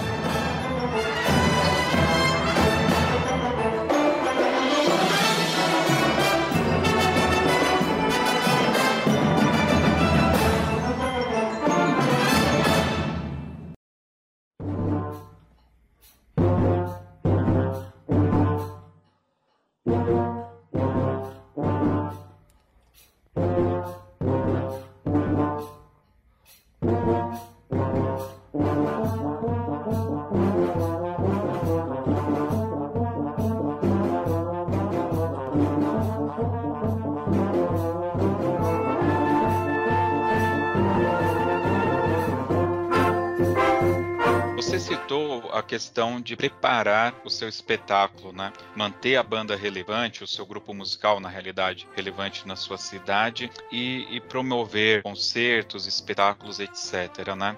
[45.74, 48.54] Questão de preparar o seu espetáculo, né?
[48.76, 54.06] Manter a banda relevante, o seu grupo musical, na realidade, relevante na sua cidade e,
[54.16, 57.58] e promover concertos, espetáculos, etc, né?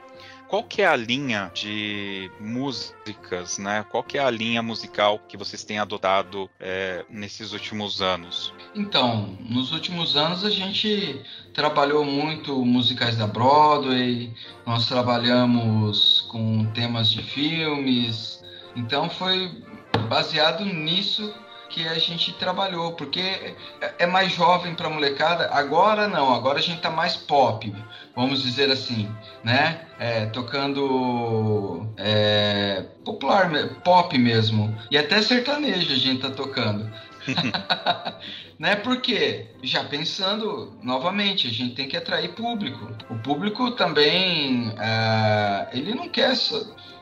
[0.55, 3.85] Qual que é a linha de músicas, né?
[3.91, 8.53] Qual que é a linha musical que vocês têm adotado é, nesses últimos anos?
[8.73, 11.21] Então, nos últimos anos a gente
[11.53, 14.33] trabalhou muito musicais da Broadway,
[14.65, 18.41] nós trabalhamos com temas de filmes.
[18.77, 19.61] Então foi
[20.07, 21.33] baseado nisso
[21.69, 23.55] que a gente trabalhou, porque é,
[23.99, 25.49] é mais jovem para molecada.
[25.51, 27.73] Agora não, agora a gente tá mais pop,
[28.15, 29.09] vamos dizer assim,
[29.43, 29.87] né?
[29.99, 33.49] É, tocando é, popular,
[33.83, 36.89] pop mesmo, e até sertanejo a gente tá tocando.
[38.59, 38.75] né?
[38.75, 42.89] Porque já pensando novamente, a gente tem que atrair público.
[43.09, 46.35] O público também, uh, ele não quer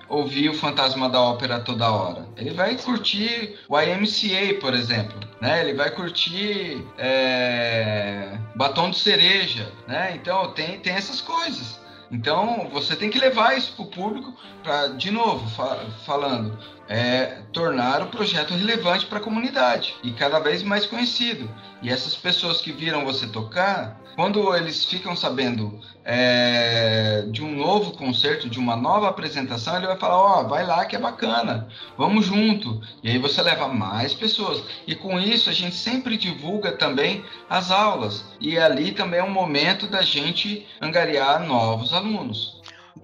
[0.07, 2.27] ouvir o Fantasma da Ópera toda hora.
[2.37, 5.61] Ele vai curtir o IMCA, por exemplo, né?
[5.61, 10.15] Ele vai curtir é, Batom de Cereja, né?
[10.15, 11.81] Então tem, tem essas coisas.
[12.11, 17.39] Então você tem que levar isso para o público para, de novo, fa falando, é,
[17.51, 21.49] tornar o projeto relevante para a comunidade e cada vez mais conhecido.
[21.83, 27.91] E essas pessoas que viram você tocar, quando eles ficam sabendo é, de um novo
[27.91, 31.67] concerto, de uma nova apresentação, ele vai falar: Ó, oh, vai lá que é bacana,
[31.97, 32.81] vamos junto.
[33.03, 34.63] E aí você leva mais pessoas.
[34.87, 38.23] E com isso a gente sempre divulga também as aulas.
[38.39, 42.52] E ali também é um momento da gente angariar novos alunos.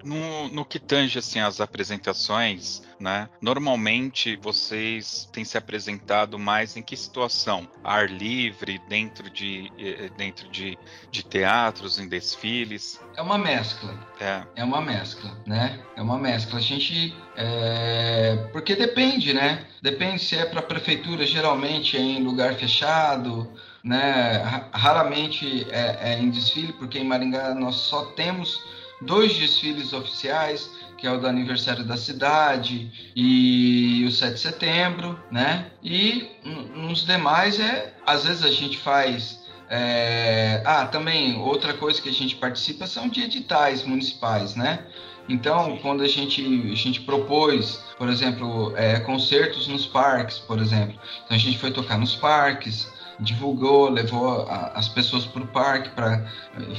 [0.04, 3.28] No, no que tange assim, as apresentações, né?
[3.40, 7.68] Normalmente vocês têm se apresentado mais em que situação?
[7.82, 10.78] Ar livre, dentro de, eh, eh, dentro de,
[11.10, 13.00] de teatros, em desfiles?
[13.16, 13.94] É uma mescla.
[14.20, 14.42] É.
[14.56, 15.80] É uma mescla, né?
[15.96, 16.58] É uma mescla.
[16.58, 17.14] A gente.
[17.36, 18.48] É...
[18.52, 19.64] Porque depende, né?
[19.82, 23.50] Depende se é para a prefeitura, geralmente é em lugar fechado,
[23.82, 24.42] né?
[24.72, 28.60] Raramente é, é em desfile, porque em Maringá nós só temos
[29.00, 35.18] dois desfiles oficiais, que é o do aniversário da cidade e o 7 de setembro,
[35.30, 35.70] né?
[35.82, 36.28] E
[36.74, 39.40] nos demais é, às vezes a gente faz
[39.70, 40.62] é...
[40.66, 44.84] ah, também outra coisa que a gente participa são de editais municipais, né?
[45.28, 46.42] Então, quando a gente,
[46.72, 51.70] a gente propôs, por exemplo, é, concertos nos parques, por exemplo, então a gente foi
[51.70, 52.90] tocar nos parques,
[53.20, 56.24] divulgou, levou a, as pessoas para o parque, pra,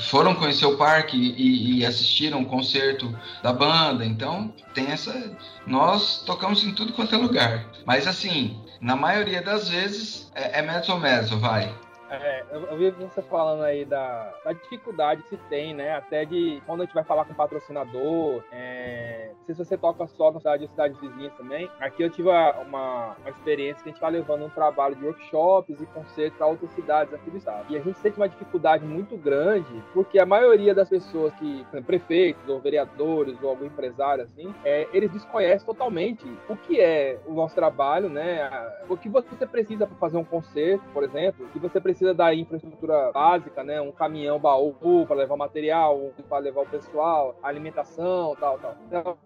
[0.10, 4.06] foram conhecer o parque e, e, assistiram o concerto da banda.
[4.06, 5.36] Então, tem essa.
[5.66, 7.66] Nós tocamos em tudo quanto é lugar.
[7.86, 11.74] Mas, assim, na maioria das vezes é, é mezzo mezzo, vai.
[12.12, 15.96] É, eu, vi você falando aí da, da, dificuldade que se tem, né?
[15.96, 18.44] Até de quando a gente vai falar com o patrocinador.
[18.52, 21.72] É, não sei se você toca só na cidade ou cidades vizinhas também.
[21.80, 25.80] Aqui eu tive uma, uma experiência que a gente está levando um trabalho de workshops
[25.80, 27.66] e concertos para outras cidades aqui do estado.
[27.70, 32.48] E a gente sente uma dificuldade muito grande, porque a maioria das pessoas que, prefeitos
[32.50, 37.56] ou vereadores ou algum empresário assim, é, eles desconhecem totalmente o que é o nosso
[37.56, 38.50] trabalho, né?
[38.90, 42.14] O que você precisa para fazer um concerto, por exemplo, o que você precisa precisa
[42.16, 43.80] da infraestrutura básica, né?
[43.80, 44.76] Um caminhão baú
[45.06, 48.76] para levar material, para levar o pessoal, alimentação, tal, tal.
[48.88, 49.18] Então,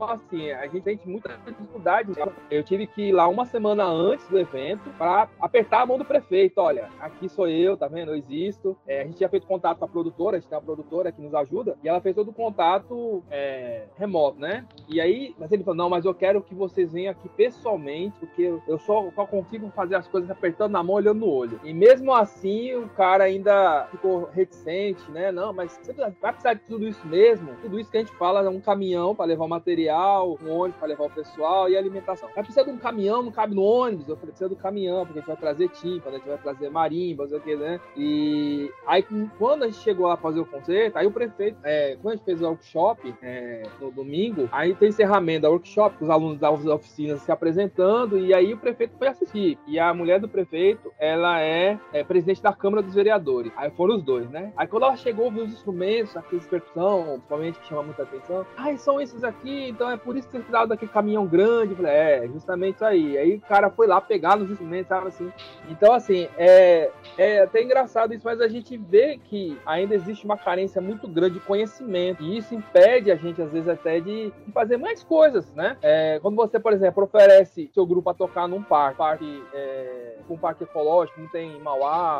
[0.00, 2.12] assim, a gente tem muita dificuldade.
[2.50, 6.04] Eu tive que ir lá uma semana antes do evento para apertar a mão do
[6.04, 6.60] prefeito.
[6.60, 8.10] Olha, aqui sou eu, tá vendo?
[8.10, 8.76] Eu existo.
[8.86, 11.22] É, a gente tinha feito contato com a produtora, a gente tem uma produtora que
[11.22, 14.66] nos ajuda, e ela fez todo o contato é, remoto, né?
[14.88, 18.58] E aí, mas ele falou, não, mas eu quero que vocês venham aqui pessoalmente, porque
[18.66, 21.60] eu só, só consigo fazer as coisas apertando na mão, olhando no olho.
[21.62, 25.30] E mesmo assim, o cara ainda ficou reticente, né?
[25.30, 27.54] Não, mas você vai precisar de tudo isso mesmo?
[27.62, 30.78] Tudo isso que a gente fala é um caminhão para levar o material, um ônibus
[30.78, 32.28] para levar o pessoal e alimentação.
[32.34, 34.08] Vai precisar de um caminhão, não cabe no ônibus.
[34.08, 36.70] Eu falei, precisa do caminhão, porque a gente vai trazer tímpano, a gente vai trazer
[36.70, 37.80] marimba, sei o que, né?
[37.96, 39.04] E aí,
[39.38, 42.24] quando a gente chegou lá fazer o concerto, aí o prefeito, é, quando a gente
[42.24, 47.20] fez o workshop é, no domingo, aí tem encerramento da workshop, os alunos das oficinas
[47.22, 49.58] se apresentando, e aí o prefeito foi assistir.
[49.66, 53.52] E a mulher do prefeito, ela é, é presidente da Câmara dos Vereadores.
[53.56, 54.52] Aí foram os dois, né?
[54.56, 58.46] Aí quando ela chegou, viu os instrumentos, aqueles percussão, principalmente que chama muita atenção.
[58.56, 61.72] Ah, são esses aqui, então é por isso que vocês tiraram daquele caminhão grande.
[61.72, 63.18] Eu falei, é, justamente isso aí.
[63.18, 65.32] Aí o cara foi lá pegar nos instrumentos, sabe assim.
[65.68, 70.36] Então, assim, é, é até engraçado isso, mas a gente vê que ainda existe uma
[70.36, 72.22] carência muito grande de conhecimento.
[72.22, 75.76] E isso impede a gente, às vezes, até de, de fazer mais coisas, né?
[75.82, 80.36] É, quando você, por exemplo, oferece seu grupo a tocar num parque, parque é, um
[80.36, 81.60] parque ecológico, não tem em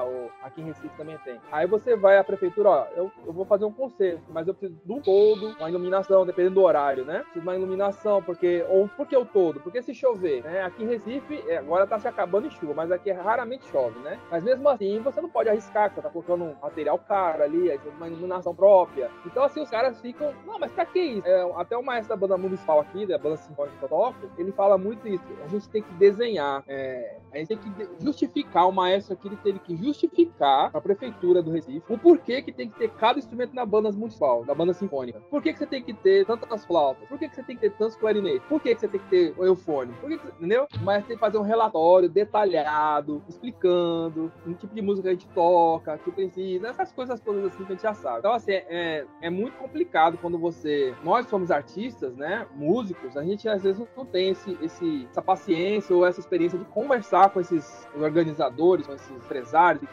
[0.04, 1.40] Ou aqui em Recife também tem.
[1.50, 4.80] Aí você vai à prefeitura, ó, eu, eu vou fazer um concerto, mas eu preciso
[4.84, 7.20] do todo, uma iluminação, dependendo do horário, né?
[7.20, 8.64] Preciso de uma iluminação, porque.
[8.68, 9.60] Ou por que o todo?
[9.60, 10.62] Porque se chover, né?
[10.62, 14.18] Aqui em Recife, é, agora tá se acabando em chuva, mas aqui raramente chove, né?
[14.30, 17.80] Mas mesmo assim, você não pode arriscar, você tá colocando um material caro ali, aí
[17.96, 19.10] uma iluminação própria.
[19.24, 21.26] Então, assim, os caras ficam, não, mas pra que isso?
[21.26, 24.52] É, até o maestro da banda municipal aqui, da banda sinfônica que eu toco, ele
[24.52, 25.24] fala muito isso.
[25.44, 29.55] A gente tem que desenhar, é, a gente tem que justificar, o maestro aqui ele
[29.56, 33.54] teve que justificar a prefeitura do Recife o porquê que tem que ter cada instrumento
[33.54, 35.20] na banda municipal, na banda sinfônica.
[35.30, 37.08] Por que, que você tem que ter tantas flautas?
[37.08, 38.46] Por que, que você tem que ter tantos clarinetes?
[38.48, 39.92] Por que, que você tem que ter o eufone?
[40.00, 40.66] Por que, que entendeu?
[40.80, 45.18] O maestro tem que fazer um relatório detalhado, explicando um tipo de música que a
[45.18, 48.18] gente toca, que precisa, essas coisas todas assim que a gente já sabe.
[48.18, 50.94] Então, assim, é, é muito complicado quando você.
[51.02, 52.46] Nós somos artistas, né?
[52.54, 56.64] Músicos, a gente às vezes não tem esse, esse, essa paciência ou essa experiência de
[56.66, 59.45] conversar com esses organizadores, com esses empresários,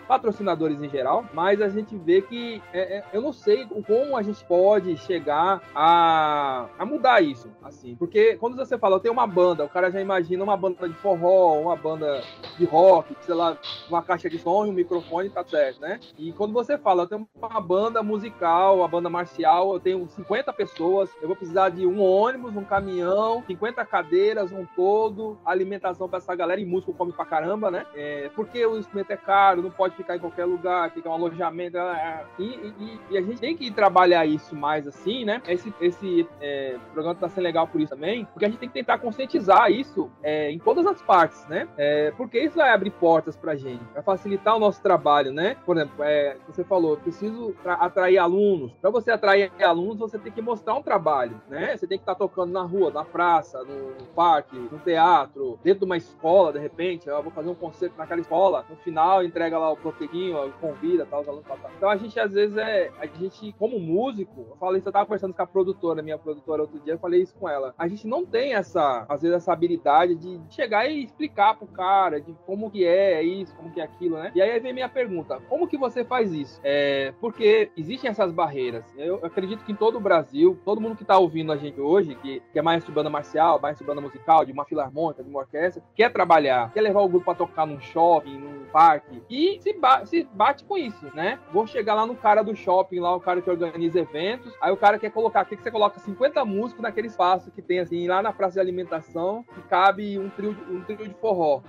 [0.08, 4.22] patrocinadores em geral, mas a gente vê que é, é, eu não sei como a
[4.22, 9.28] gente pode chegar a, a mudar isso, assim, porque quando você fala, eu tenho uma
[9.28, 12.22] banda, o cara já imagina uma banda de forró, uma banda
[12.58, 13.58] de rock, sei lá,
[13.90, 16.00] uma caixa de som um microfone, tá certo, né?
[16.18, 20.54] E quando você fala, eu tenho uma banda musical, uma banda marcial, eu tenho 50
[20.54, 26.20] pessoas, eu vou precisar de um ônibus, um caminhão, 50 cadeiras, um todo, alimentação para
[26.20, 27.86] essa galera e músico come pra caramba, né?
[27.96, 31.10] É, porque o instrumento é caro, não pode ficar em qualquer lugar, tem que ter
[31.10, 31.78] um alojamento.
[31.78, 35.42] É, e, e, e, a gente tem que trabalhar isso mais assim, né?
[35.48, 38.74] Esse, esse é, programa tá sendo legal por isso também, porque a gente tem que
[38.74, 41.68] tentar conscientizar isso é, em todas as partes, né?
[41.78, 45.58] É, porque isso vai abrir portas pra gente, vai facilitar o nosso trabalho, né?
[45.66, 48.72] Por exemplo, é, você falou, preciso atrair alunos.
[48.82, 51.76] Para você atrair alunos, você tem que mostrar um trabalho, né?
[51.78, 55.80] Você tem que estar tá tocando na rua, na praça, no parque, no teatro, dentro
[55.80, 59.58] de uma escola, de repente, eu vou fazer um concerto naquela escola, no final entrega
[59.58, 61.72] lá o proteguinho, convida, tal, os alunos, tal, tal.
[61.76, 65.06] Então a gente às vezes é, a gente como músico, eu falei isso, eu tava
[65.06, 67.74] conversando com a produtora, minha produtora outro dia, eu falei isso com ela.
[67.78, 72.22] A gente não tem essa, às vezes essa habilidade de chegar e explicar pro cara
[72.22, 74.32] de como que é isso, como que é aquilo, né?
[74.36, 76.60] E aí vem minha pergunta, como que você faz isso?
[76.64, 78.86] É, porque existem essas barreiras.
[78.98, 82.16] Eu acredito que em todo o Brasil, todo mundo que tá ouvindo a gente hoje,
[82.16, 85.30] que, que é mais de banda marcial, mais de banda musical, de uma filarmônica, de
[85.30, 89.60] uma orquestra, quer trabalhar, quer levar o grupo para tocar num shopping, num parque, e
[89.62, 91.40] se, ba se bate com isso, né?
[91.52, 94.78] Vou chegar lá no cara do shopping, lá o cara que organiza eventos, aí o
[94.78, 98.08] cara quer colocar, o que, que você coloca 50 músicos naquele espaço que tem assim,
[98.08, 101.62] lá na praça de alimentação, que cabe um trio, um trio de forró.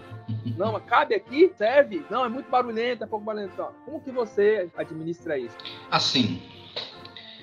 [0.56, 1.52] Não, cabe aqui?
[1.56, 2.04] Serve?
[2.10, 3.54] Não, é muito barulhento, é pouco barulhento.
[3.84, 5.56] Como que você administra isso?
[5.90, 6.42] Assim,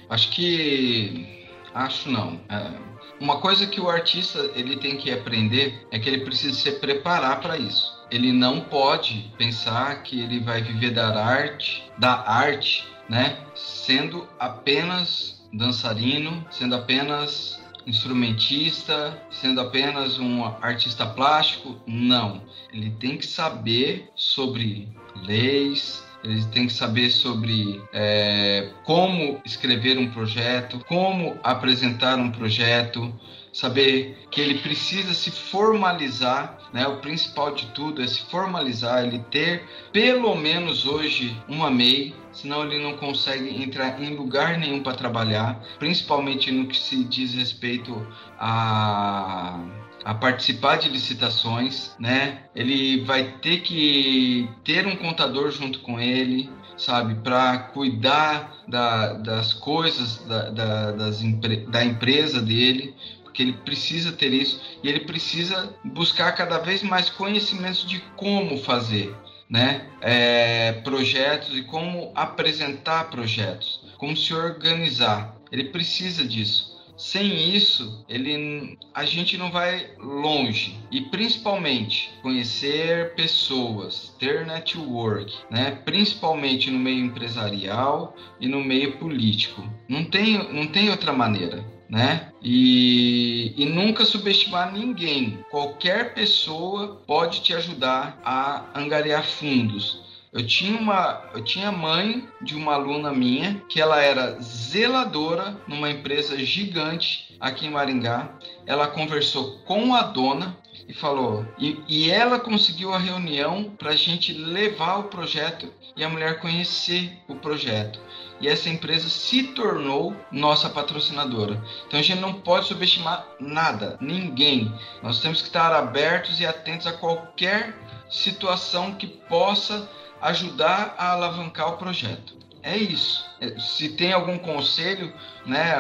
[0.10, 2.40] acho que acho não.
[2.50, 2.92] É
[3.22, 7.40] uma coisa que o artista ele tem que aprender é que ele precisa se preparar
[7.40, 8.01] para isso.
[8.12, 13.38] Ele não pode pensar que ele vai viver da arte, da arte, né?
[13.56, 21.80] Sendo apenas dançarino, sendo apenas instrumentista, sendo apenas um artista plástico.
[21.88, 22.42] Não.
[22.74, 24.90] Ele tem que saber sobre
[25.26, 33.14] leis, eles têm que saber sobre é, como escrever um projeto, como apresentar um projeto,
[33.52, 36.88] saber que ele precisa se formalizar, né?
[36.88, 42.64] O principal de tudo é se formalizar, ele ter pelo menos hoje uma MEI, senão
[42.64, 48.06] ele não consegue entrar em lugar nenhum para trabalhar, principalmente no que se diz respeito
[48.40, 49.60] a
[50.04, 52.44] a participar de licitações, né?
[52.56, 59.54] Ele vai ter que ter um contador junto com ele, sabe, para cuidar da, das
[59.54, 61.22] coisas da, da, das,
[61.68, 62.96] da empresa dele,
[63.32, 68.58] porque ele precisa ter isso e ele precisa buscar cada vez mais conhecimentos de como
[68.58, 69.16] fazer,
[69.50, 69.88] né?
[70.02, 75.38] É, projetos e como apresentar projetos, como se organizar.
[75.50, 76.70] Ele precisa disso.
[76.98, 80.78] Sem isso, ele, a gente não vai longe.
[80.92, 85.72] E principalmente conhecer pessoas, ter network, né?
[85.84, 89.64] Principalmente no meio empresarial e no meio político.
[89.88, 91.66] Não tem, não tem outra maneira.
[91.92, 92.32] Né?
[92.42, 95.44] E, e, nunca subestimar ninguém.
[95.52, 100.00] Qualquer pessoa pode te ajudar a angariar fundos.
[100.32, 105.92] Eu tinha uma, eu tinha mãe de uma aluna minha que ela era zeladora numa
[105.92, 108.30] empresa gigante aqui em Maringá.
[108.66, 110.56] Ela conversou com a dona
[110.92, 116.04] e falou, e, e ela conseguiu a reunião para a gente levar o projeto e
[116.04, 117.98] a mulher conhecer o projeto.
[118.42, 121.64] E essa empresa se tornou nossa patrocinadora.
[121.88, 124.70] Então a gente não pode subestimar nada, ninguém.
[125.02, 127.74] Nós temos que estar abertos e atentos a qualquer
[128.10, 129.90] situação que possa
[130.22, 132.36] ajudar a alavancar o projeto.
[132.62, 133.26] É isso.
[133.40, 135.14] É, se tem algum conselho,
[135.46, 135.74] né,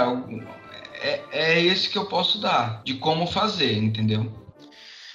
[1.01, 4.40] é, é esse que eu posso dar de como fazer, entendeu?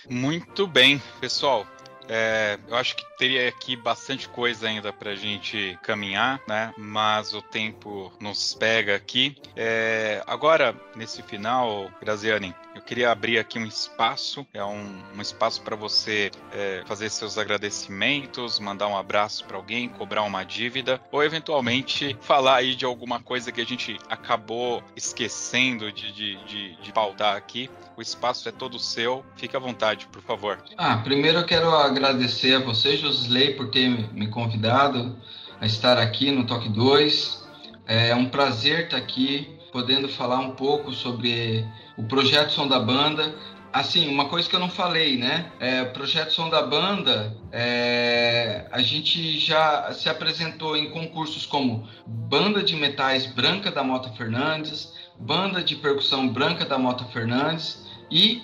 [0.08, 1.66] Muito bem, pessoal.
[2.08, 6.72] É, eu acho que teria aqui bastante coisa ainda para a gente caminhar, né?
[6.78, 9.36] Mas o tempo nos pega aqui.
[9.56, 15.62] É, agora, nesse final, Graziani, eu queria abrir aqui um espaço, é um, um espaço
[15.62, 21.24] para você é, fazer seus agradecimentos, mandar um abraço para alguém, cobrar uma dívida, ou
[21.24, 26.92] eventualmente falar aí de alguma coisa que a gente acabou esquecendo de, de, de, de
[26.92, 27.70] pautar aqui.
[27.96, 29.24] O espaço é todo seu.
[29.36, 30.62] Fique à vontade, por favor.
[30.76, 35.16] Ah, primeiro eu quero agradecer a você, Josley, por ter me convidado
[35.58, 37.46] a estar aqui no Toque 2.
[37.86, 41.62] É um prazer estar aqui, podendo falar um pouco sobre
[41.98, 43.34] o projeto Som da Banda.
[43.70, 45.52] Assim, uma coisa que eu não falei, né?
[45.60, 52.62] É, projeto Som da Banda, é, a gente já se apresentou em concursos como Banda
[52.62, 58.42] de Metais Branca da Mota Fernandes, Banda de Percussão Branca da Mota Fernandes e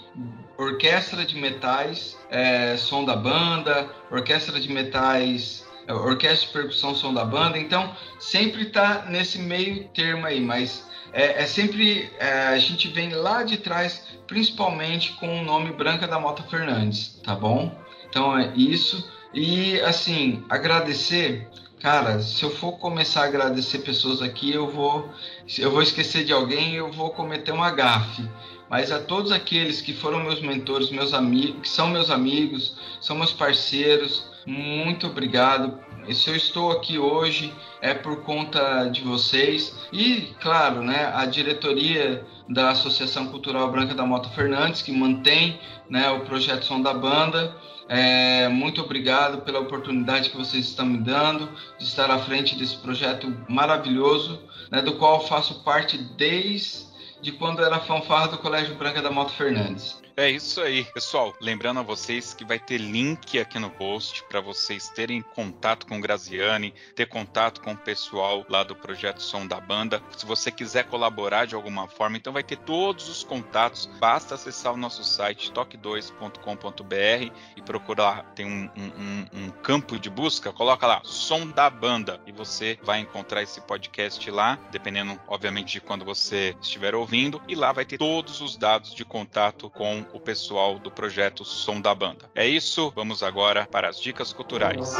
[0.58, 7.24] Orquestra de Metais é, Som da Banda, Orquestra de Metais Orquestra de Percussão Som da
[7.24, 7.58] Banda.
[7.58, 13.10] Então, sempre está nesse meio termo aí, mas é, é sempre é, a gente vem
[13.10, 17.74] lá de trás, principalmente com o nome Branca da Mota Fernandes, tá bom?
[18.08, 19.10] Então é isso.
[19.34, 21.48] E assim, agradecer,
[21.80, 25.10] cara, se eu for começar a agradecer pessoas aqui, eu vou,
[25.58, 28.26] eu vou esquecer de alguém, eu vou cometer uma gafe
[28.72, 33.14] mas a todos aqueles que foram meus mentores, meus amigos, que são meus amigos, são
[33.14, 35.78] meus parceiros, muito obrigado.
[36.10, 37.52] Se eu estou aqui hoje
[37.82, 44.06] é por conta de vocês e, claro, né, a diretoria da Associação Cultural Branca da
[44.06, 45.60] Mota Fernandes que mantém,
[45.90, 47.54] né, o projeto Som da Banda.
[47.90, 51.46] É, muito obrigado pela oportunidade que vocês estão me dando
[51.78, 56.90] de estar à frente desse projeto maravilhoso, né, do qual faço parte desde
[57.22, 60.01] de quando era fanfarra do Colégio Branca da Moto Fernandes.
[60.14, 61.34] É isso aí, pessoal.
[61.40, 65.96] Lembrando a vocês que vai ter link aqui no post para vocês terem contato com
[65.96, 70.02] o Graziani, ter contato com o pessoal lá do projeto Som da Banda.
[70.14, 73.86] Se você quiser colaborar de alguma forma, então vai ter todos os contatos.
[73.98, 78.34] Basta acessar o nosso site toque2.com.br e procurar.
[78.34, 83.00] Tem um, um, um, campo de busca, coloca lá Som da Banda e você vai
[83.00, 87.40] encontrar esse podcast lá, dependendo, obviamente, de quando você estiver ouvindo.
[87.48, 91.80] E lá vai ter todos os dados de contato com o pessoal do projeto Som
[91.80, 92.30] da Banda.
[92.34, 94.96] É isso, vamos agora para as dicas culturais.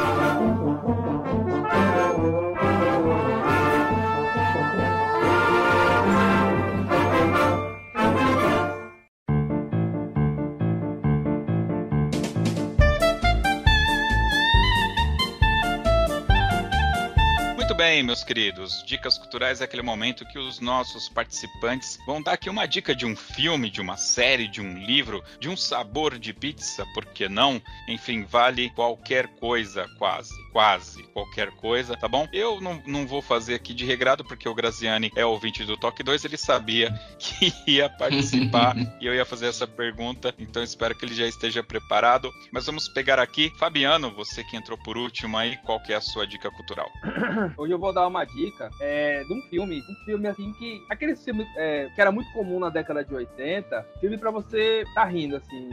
[17.75, 18.83] Bem, meus queridos.
[18.85, 23.07] Dicas culturais é aquele momento que os nossos participantes vão dar aqui uma dica de
[23.07, 27.29] um filme, de uma série, de um livro, de um sabor de pizza, por que
[27.29, 27.63] não?
[27.89, 30.35] Enfim, vale qualquer coisa, quase.
[30.53, 32.29] Quase qualquer coisa, tá bom?
[32.33, 36.03] Eu não, não vou fazer aqui de regrado, porque o Graziani é ouvinte do Toque
[36.03, 41.05] 2, ele sabia que ia participar e eu ia fazer essa pergunta, então espero que
[41.05, 42.31] ele já esteja preparado.
[42.53, 43.51] Mas vamos pegar aqui.
[43.59, 46.89] Fabiano, você que entrou por último aí, qual que é a sua dica cultural?
[47.57, 50.83] Hoje eu vou dar uma dica é, de um filme, um filme assim que.
[50.91, 55.05] Aquele filme é, que era muito comum na década de 80, filme pra você tá
[55.05, 55.71] rindo, assim,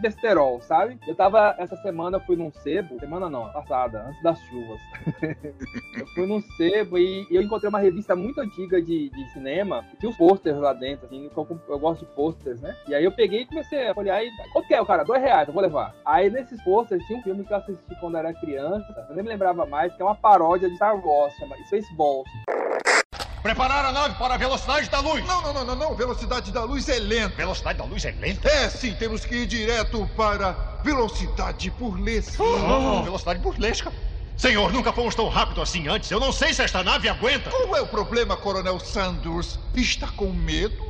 [0.00, 0.98] besterol, sabe?
[1.06, 4.80] Eu tava, essa semana, fui num sebo, semana não, passada, antes das chuvas.
[5.98, 9.84] eu fui num sebo e, e, eu encontrei uma revista muito antiga de, de cinema,
[9.90, 12.76] que tinha os posters lá dentro, assim, eu, eu gosto de posters, né?
[12.88, 14.30] E aí eu peguei e comecei a olhar e.
[14.52, 15.04] Quanto que é, o cara?
[15.04, 15.94] Dois reais, eu vou levar.
[16.04, 19.30] Aí nesses posters tinha um filme que eu assisti quando era criança, eu nem me
[19.30, 22.28] lembrava mais, que é uma paródia de Star Wars chama Spaceballs.
[23.42, 25.24] Preparar a nave para a velocidade da luz.
[25.26, 25.94] Não, não, não, não, não.
[25.94, 27.36] Velocidade da luz é lenta.
[27.36, 28.46] Velocidade da luz é lenta?
[28.46, 28.94] É, sim.
[28.94, 32.42] Temos que ir direto para velocidade burlesca.
[32.42, 33.92] Oh, velocidade burlesca.
[34.36, 36.10] Senhor, nunca fomos tão rápido assim antes.
[36.10, 37.50] Eu não sei se esta nave aguenta.
[37.50, 39.58] Qual é o problema, Coronel Sanders?
[39.74, 40.82] Está com medo?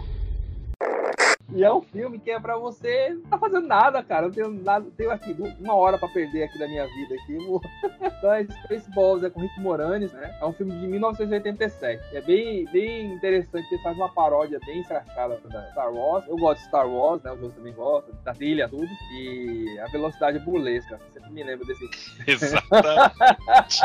[1.53, 4.27] E é um filme que é pra você não tá fazendo nada, cara.
[4.27, 7.37] Eu tenho nada, tenho aqui uma hora pra perder aqui da minha vida aqui.
[7.39, 7.61] Vou...
[8.01, 10.33] então é Spaceballs, é com Rick Moranis, né?
[10.41, 12.03] É um filme de 1987.
[12.15, 16.25] É bem, bem interessante, ele faz uma paródia bem engraçada da Star Wars.
[16.29, 17.33] Eu gosto de Star Wars, né?
[17.33, 18.89] O João também gosta, da trilha, tudo.
[19.13, 21.01] E a velocidade burlesca.
[21.13, 21.85] Sempre me lembro desse.
[22.27, 23.81] Exatamente.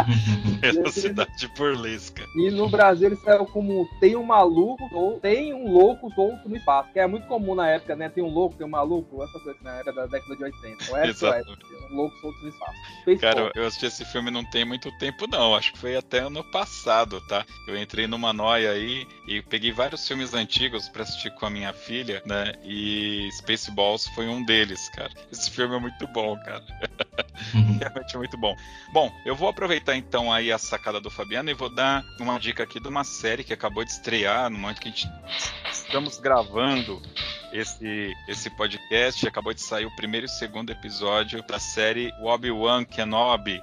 [0.62, 2.24] velocidade burlesca.
[2.36, 6.56] E no Brasil ele saiu como Tem um maluco ou Tem um louco solto no
[6.56, 8.10] espaço, que é muito comum na época, né?
[8.10, 10.92] Tem um louco, tem um maluco, essa coisa na época da década de 80.
[10.92, 11.58] O Exato.
[11.92, 12.76] um louco solto no espaço.
[13.20, 15.56] Cara, eu assisti esse filme não tem muito tempo, não.
[15.56, 17.46] Acho que foi até ano passado, tá?
[17.68, 21.74] Eu entrei numa noia aí e peguei vários filmes antigos pra assistir com a minha
[21.74, 22.54] filha, né?
[22.64, 25.12] E Spaceballs foi um deles, cara.
[25.32, 26.64] Esse filme é muito bom, cara.
[27.54, 27.78] Uhum.
[27.80, 28.56] Realmente é muito bom.
[28.92, 32.64] Bom, eu vou aproveitar então aí a sacada do Fabiano e vou dar uma dica
[32.64, 35.08] aqui de uma série que acabou de estrear no momento que a gente
[35.72, 37.02] estamos gravando
[37.52, 39.28] esse, esse podcast.
[39.28, 43.62] Acabou de sair o primeiro e segundo episódio da série Obi-Wan Kenobi.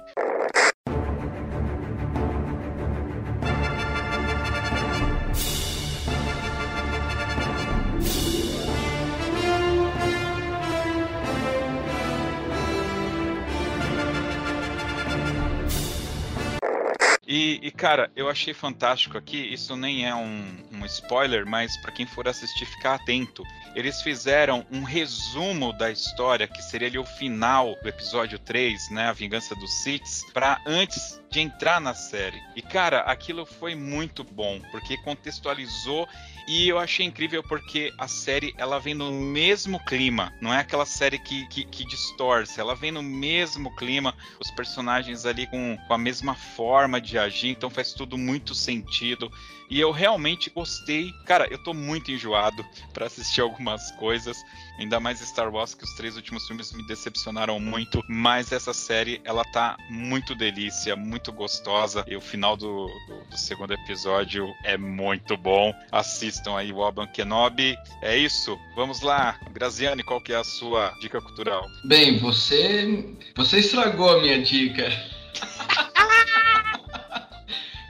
[17.35, 19.37] E, e, cara, eu achei fantástico aqui.
[19.51, 23.43] Isso nem é um, um spoiler, mas para quem for assistir, ficar atento.
[23.73, 29.07] Eles fizeram um resumo da história, que seria ali o final do episódio 3, né?
[29.07, 32.39] A Vingança dos Siths, para antes de entrar na série.
[32.55, 36.07] E, cara, aquilo foi muito bom, porque contextualizou
[36.47, 40.85] e eu achei incrível porque a série ela vem no mesmo clima, não é aquela
[40.85, 45.93] série que, que, que distorce, ela vem no mesmo clima, os personagens ali com, com
[45.93, 49.31] a mesma forma de agir, então faz tudo muito sentido.
[49.73, 51.11] E eu realmente gostei.
[51.25, 52.63] Cara, eu tô muito enjoado
[52.93, 54.37] para assistir algumas coisas.
[54.77, 58.03] Ainda mais Star Wars, que os três últimos filmes me decepcionaram muito.
[58.07, 62.05] Mas essa série, ela tá muito delícia, muito gostosa.
[62.07, 65.73] E o final do, do, do segundo episódio é muito bom.
[65.91, 67.75] Assistam aí o Obi-Wan Kenobi.
[68.03, 68.55] É isso.
[68.75, 69.39] Vamos lá.
[69.53, 71.67] Graziane, qual que é a sua dica cultural?
[71.83, 74.87] Bem, você, você estragou a minha dica.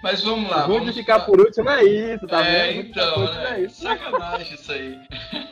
[0.04, 0.68] Mas vamos lá.
[0.68, 2.90] O de ficar por último é isso, tá é, vendo?
[2.90, 3.56] Então, né?
[3.56, 3.82] é isso.
[3.82, 5.00] Sacanagem isso aí.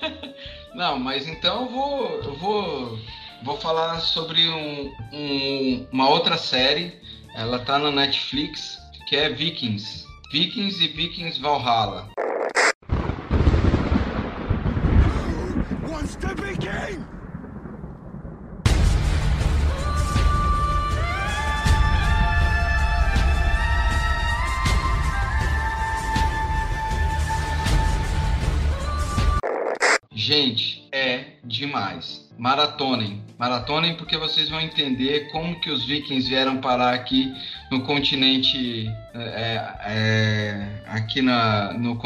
[0.76, 3.00] Não, mas então eu vou, eu vou,
[3.44, 7.00] vou falar sobre um, um, uma outra série.
[7.34, 8.78] Ela tá na Netflix,
[9.08, 10.06] que é Vikings.
[10.34, 12.10] Vikings e Vikings Valhalla.
[30.32, 32.32] Gente, é demais.
[32.38, 33.22] Maratonem.
[33.38, 37.36] Maratonem porque vocês vão entender como que os vikings vieram parar aqui
[37.70, 38.90] no continente.
[39.14, 42.00] É, é, aqui na, no.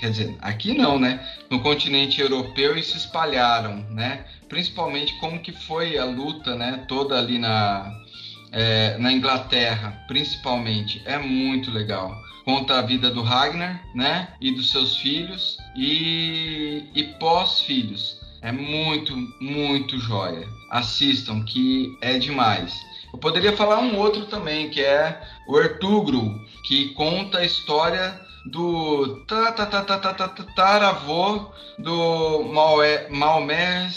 [0.00, 1.22] Quer dizer, aqui não, né?
[1.50, 4.24] No continente europeu e se espalharam, né?
[4.48, 6.82] Principalmente como que foi a luta, né?
[6.88, 7.92] Toda ali na,
[8.52, 11.02] é, na Inglaterra, principalmente.
[11.04, 14.28] É muito legal conta a vida do Ragnar, né?
[14.40, 18.20] E dos seus filhos e, e pós-filhos.
[18.40, 20.48] É muito, muito joia.
[20.70, 22.72] Assistam, que é demais.
[23.12, 29.24] Eu poderia falar um outro também, que é o Ertugro, que conta a história do
[30.54, 32.44] taravô do
[33.10, 33.90] Maomé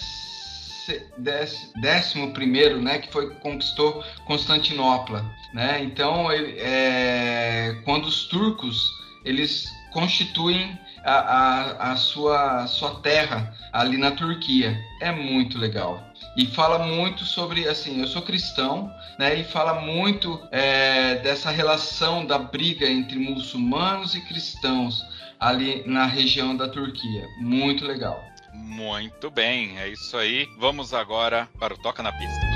[1.81, 5.83] décimo primeiro, né, que foi conquistou Constantinopla, né?
[5.83, 8.89] Então, ele, é, quando os turcos
[9.23, 16.03] eles constituem a, a, a sua, sua terra ali na Turquia, é muito legal.
[16.37, 22.25] E fala muito sobre assim eu sou cristão né e fala muito é, dessa relação
[22.25, 25.03] da briga entre muçulmanos e cristãos
[25.39, 27.25] ali na região da Turquia.
[27.39, 30.47] Muito legal muito bem, é isso aí.
[30.57, 32.48] Vamos agora para o Toca na Pista.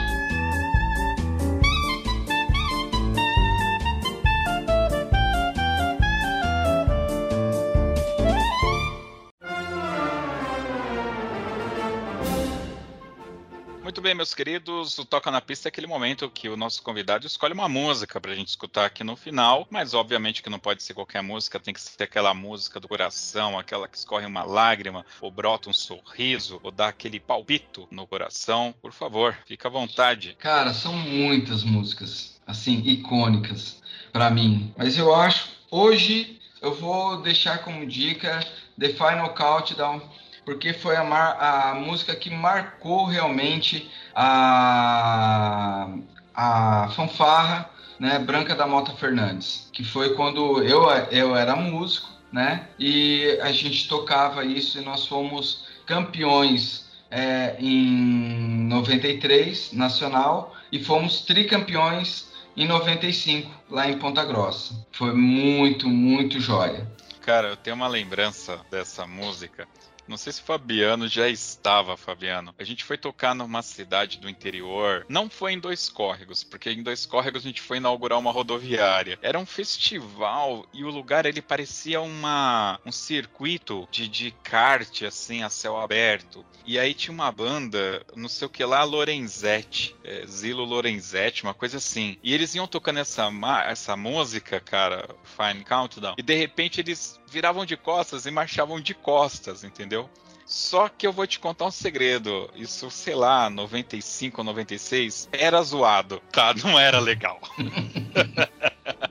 [14.13, 17.51] Bem, meus queridos, o Toca na Pista é aquele momento que o nosso convidado escolhe
[17.51, 20.93] uma música para a gente escutar aqui no final, mas obviamente que não pode ser
[20.93, 25.31] qualquer música, tem que ser aquela música do coração, aquela que escorre uma lágrima, ou
[25.31, 28.73] brota um sorriso, ou dá aquele palpito no coração.
[28.83, 30.37] Por favor, fica à vontade.
[30.37, 37.63] Cara, são muitas músicas, assim, icônicas para mim, mas eu acho, hoje eu vou deixar
[37.63, 38.45] como dica
[38.79, 40.01] The Final Countdown
[40.45, 45.89] porque foi a, mar, a música que marcou realmente a,
[46.33, 47.69] a fanfarra
[47.99, 53.51] né, Branca da Mota Fernandes, que foi quando eu, eu era músico, né, e a
[53.51, 62.25] gente tocava isso e nós fomos campeões é, em 93, nacional, e fomos tricampeões
[62.57, 64.73] em 95, lá em Ponta Grossa.
[64.91, 66.87] Foi muito, muito jóia.
[67.21, 69.67] Cara, eu tenho uma lembrança dessa música
[70.07, 72.53] não sei se o Fabiano já estava, Fabiano.
[72.57, 75.05] A gente foi tocar numa cidade do interior.
[75.07, 79.17] Não foi em Dois Córregos, porque em Dois Córregos a gente foi inaugurar uma rodoviária.
[79.21, 85.43] Era um festival e o lugar ele parecia uma, um circuito de, de kart, assim,
[85.43, 86.45] a céu aberto.
[86.65, 89.95] E aí tinha uma banda, não sei o que lá, Lorenzetti.
[90.03, 92.17] É, Zilo Lorenzetti, uma coisa assim.
[92.23, 93.29] E eles iam tocando essa,
[93.67, 96.15] essa música, cara, Fine Countdown.
[96.17, 100.07] E de repente eles viravam de costas e marchavam de costas, entendeu?
[100.45, 102.47] Só que eu vou te contar um segredo.
[102.55, 106.53] Isso, sei lá, 95, 96, era zoado, tá?
[106.63, 107.39] Não era legal.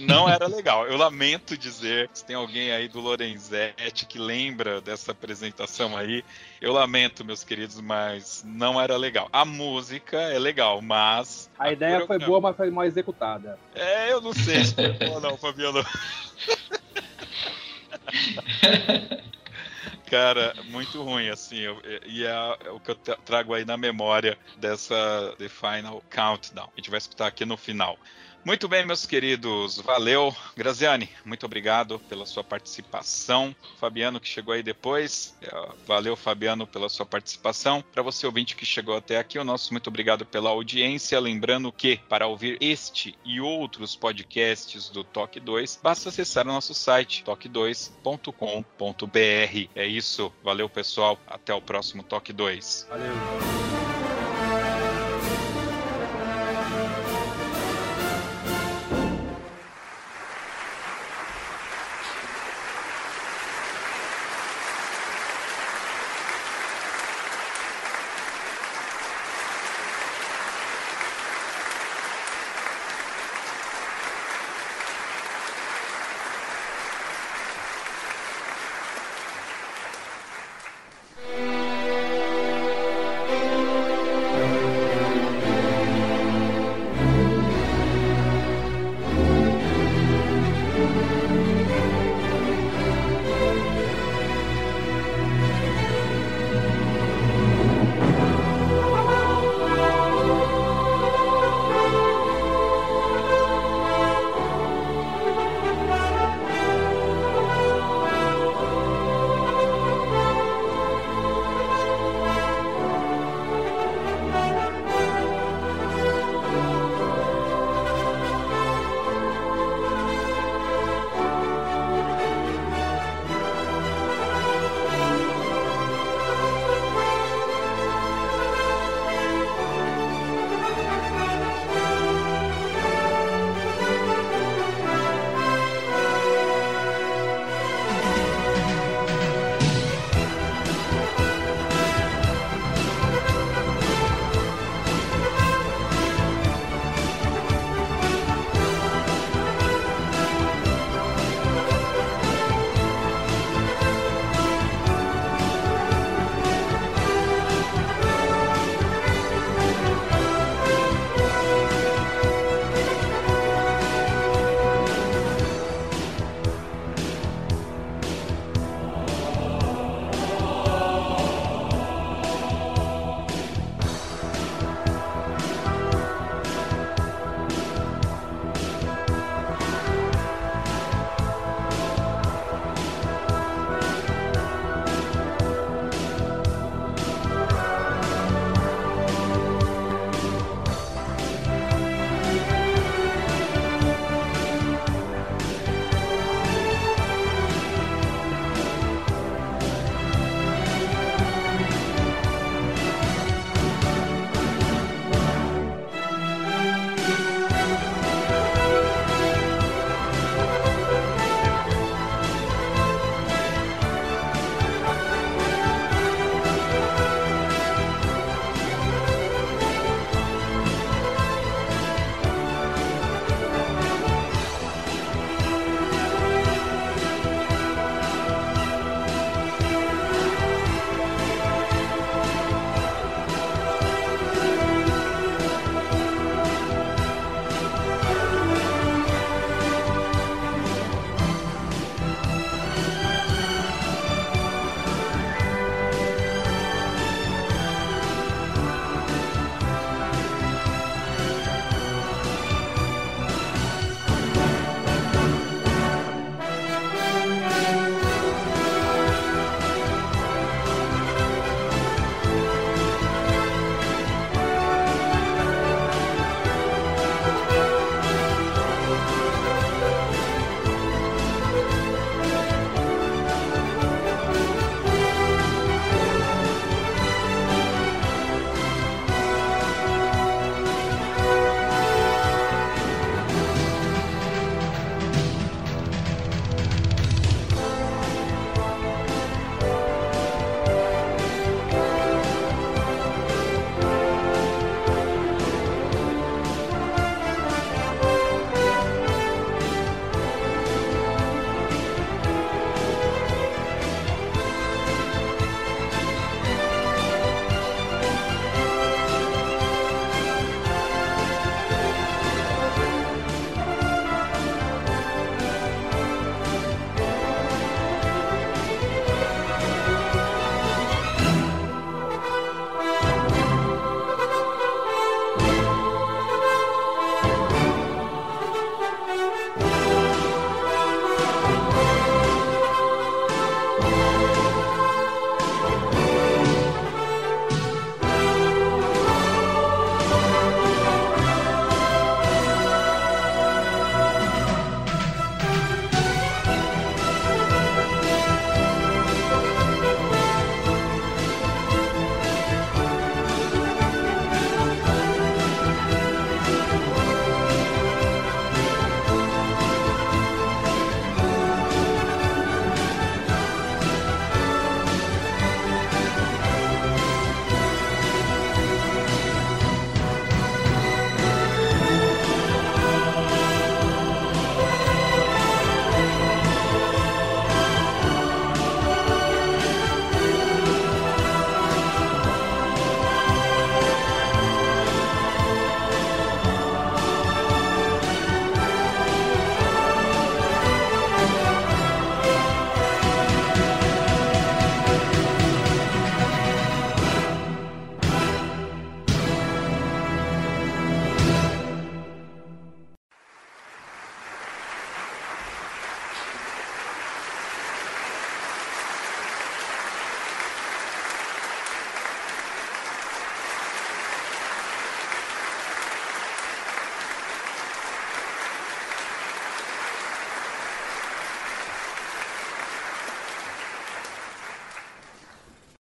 [0.00, 0.86] não era legal.
[0.86, 6.24] Eu lamento dizer, se tem alguém aí do Lorenzetti que lembra dessa apresentação aí,
[6.60, 9.28] eu lamento, meus queridos, mas não era legal.
[9.32, 11.50] A música é legal, mas.
[11.58, 13.58] A, a ideia foi boa, mas foi mal executada.
[13.74, 15.84] É, eu não sei se foi boa, não, Fabiano.
[20.10, 21.58] Cara, muito ruim, assim.
[21.58, 22.34] Eu, e é,
[22.72, 26.68] o que eu trago aí na memória dessa The Final Countdown.
[26.72, 27.96] A gente vai escutar aqui no final.
[28.44, 29.78] Muito bem, meus queridos.
[29.78, 30.34] Valeu.
[30.56, 33.54] Graziane, muito obrigado pela sua participação.
[33.78, 35.36] Fabiano, que chegou aí depois.
[35.42, 37.84] É, valeu, Fabiano, pela sua participação.
[37.92, 41.20] Para você, ouvinte, que chegou até aqui, o nosso muito obrigado pela audiência.
[41.20, 46.72] Lembrando que, para ouvir este e outros podcasts do Toque 2, basta acessar o nosso
[46.72, 49.68] site, toque2.com.br.
[49.74, 50.32] É isso.
[50.42, 51.18] Valeu, pessoal.
[51.26, 52.86] Até o próximo Toque 2.
[52.88, 53.99] Valeu.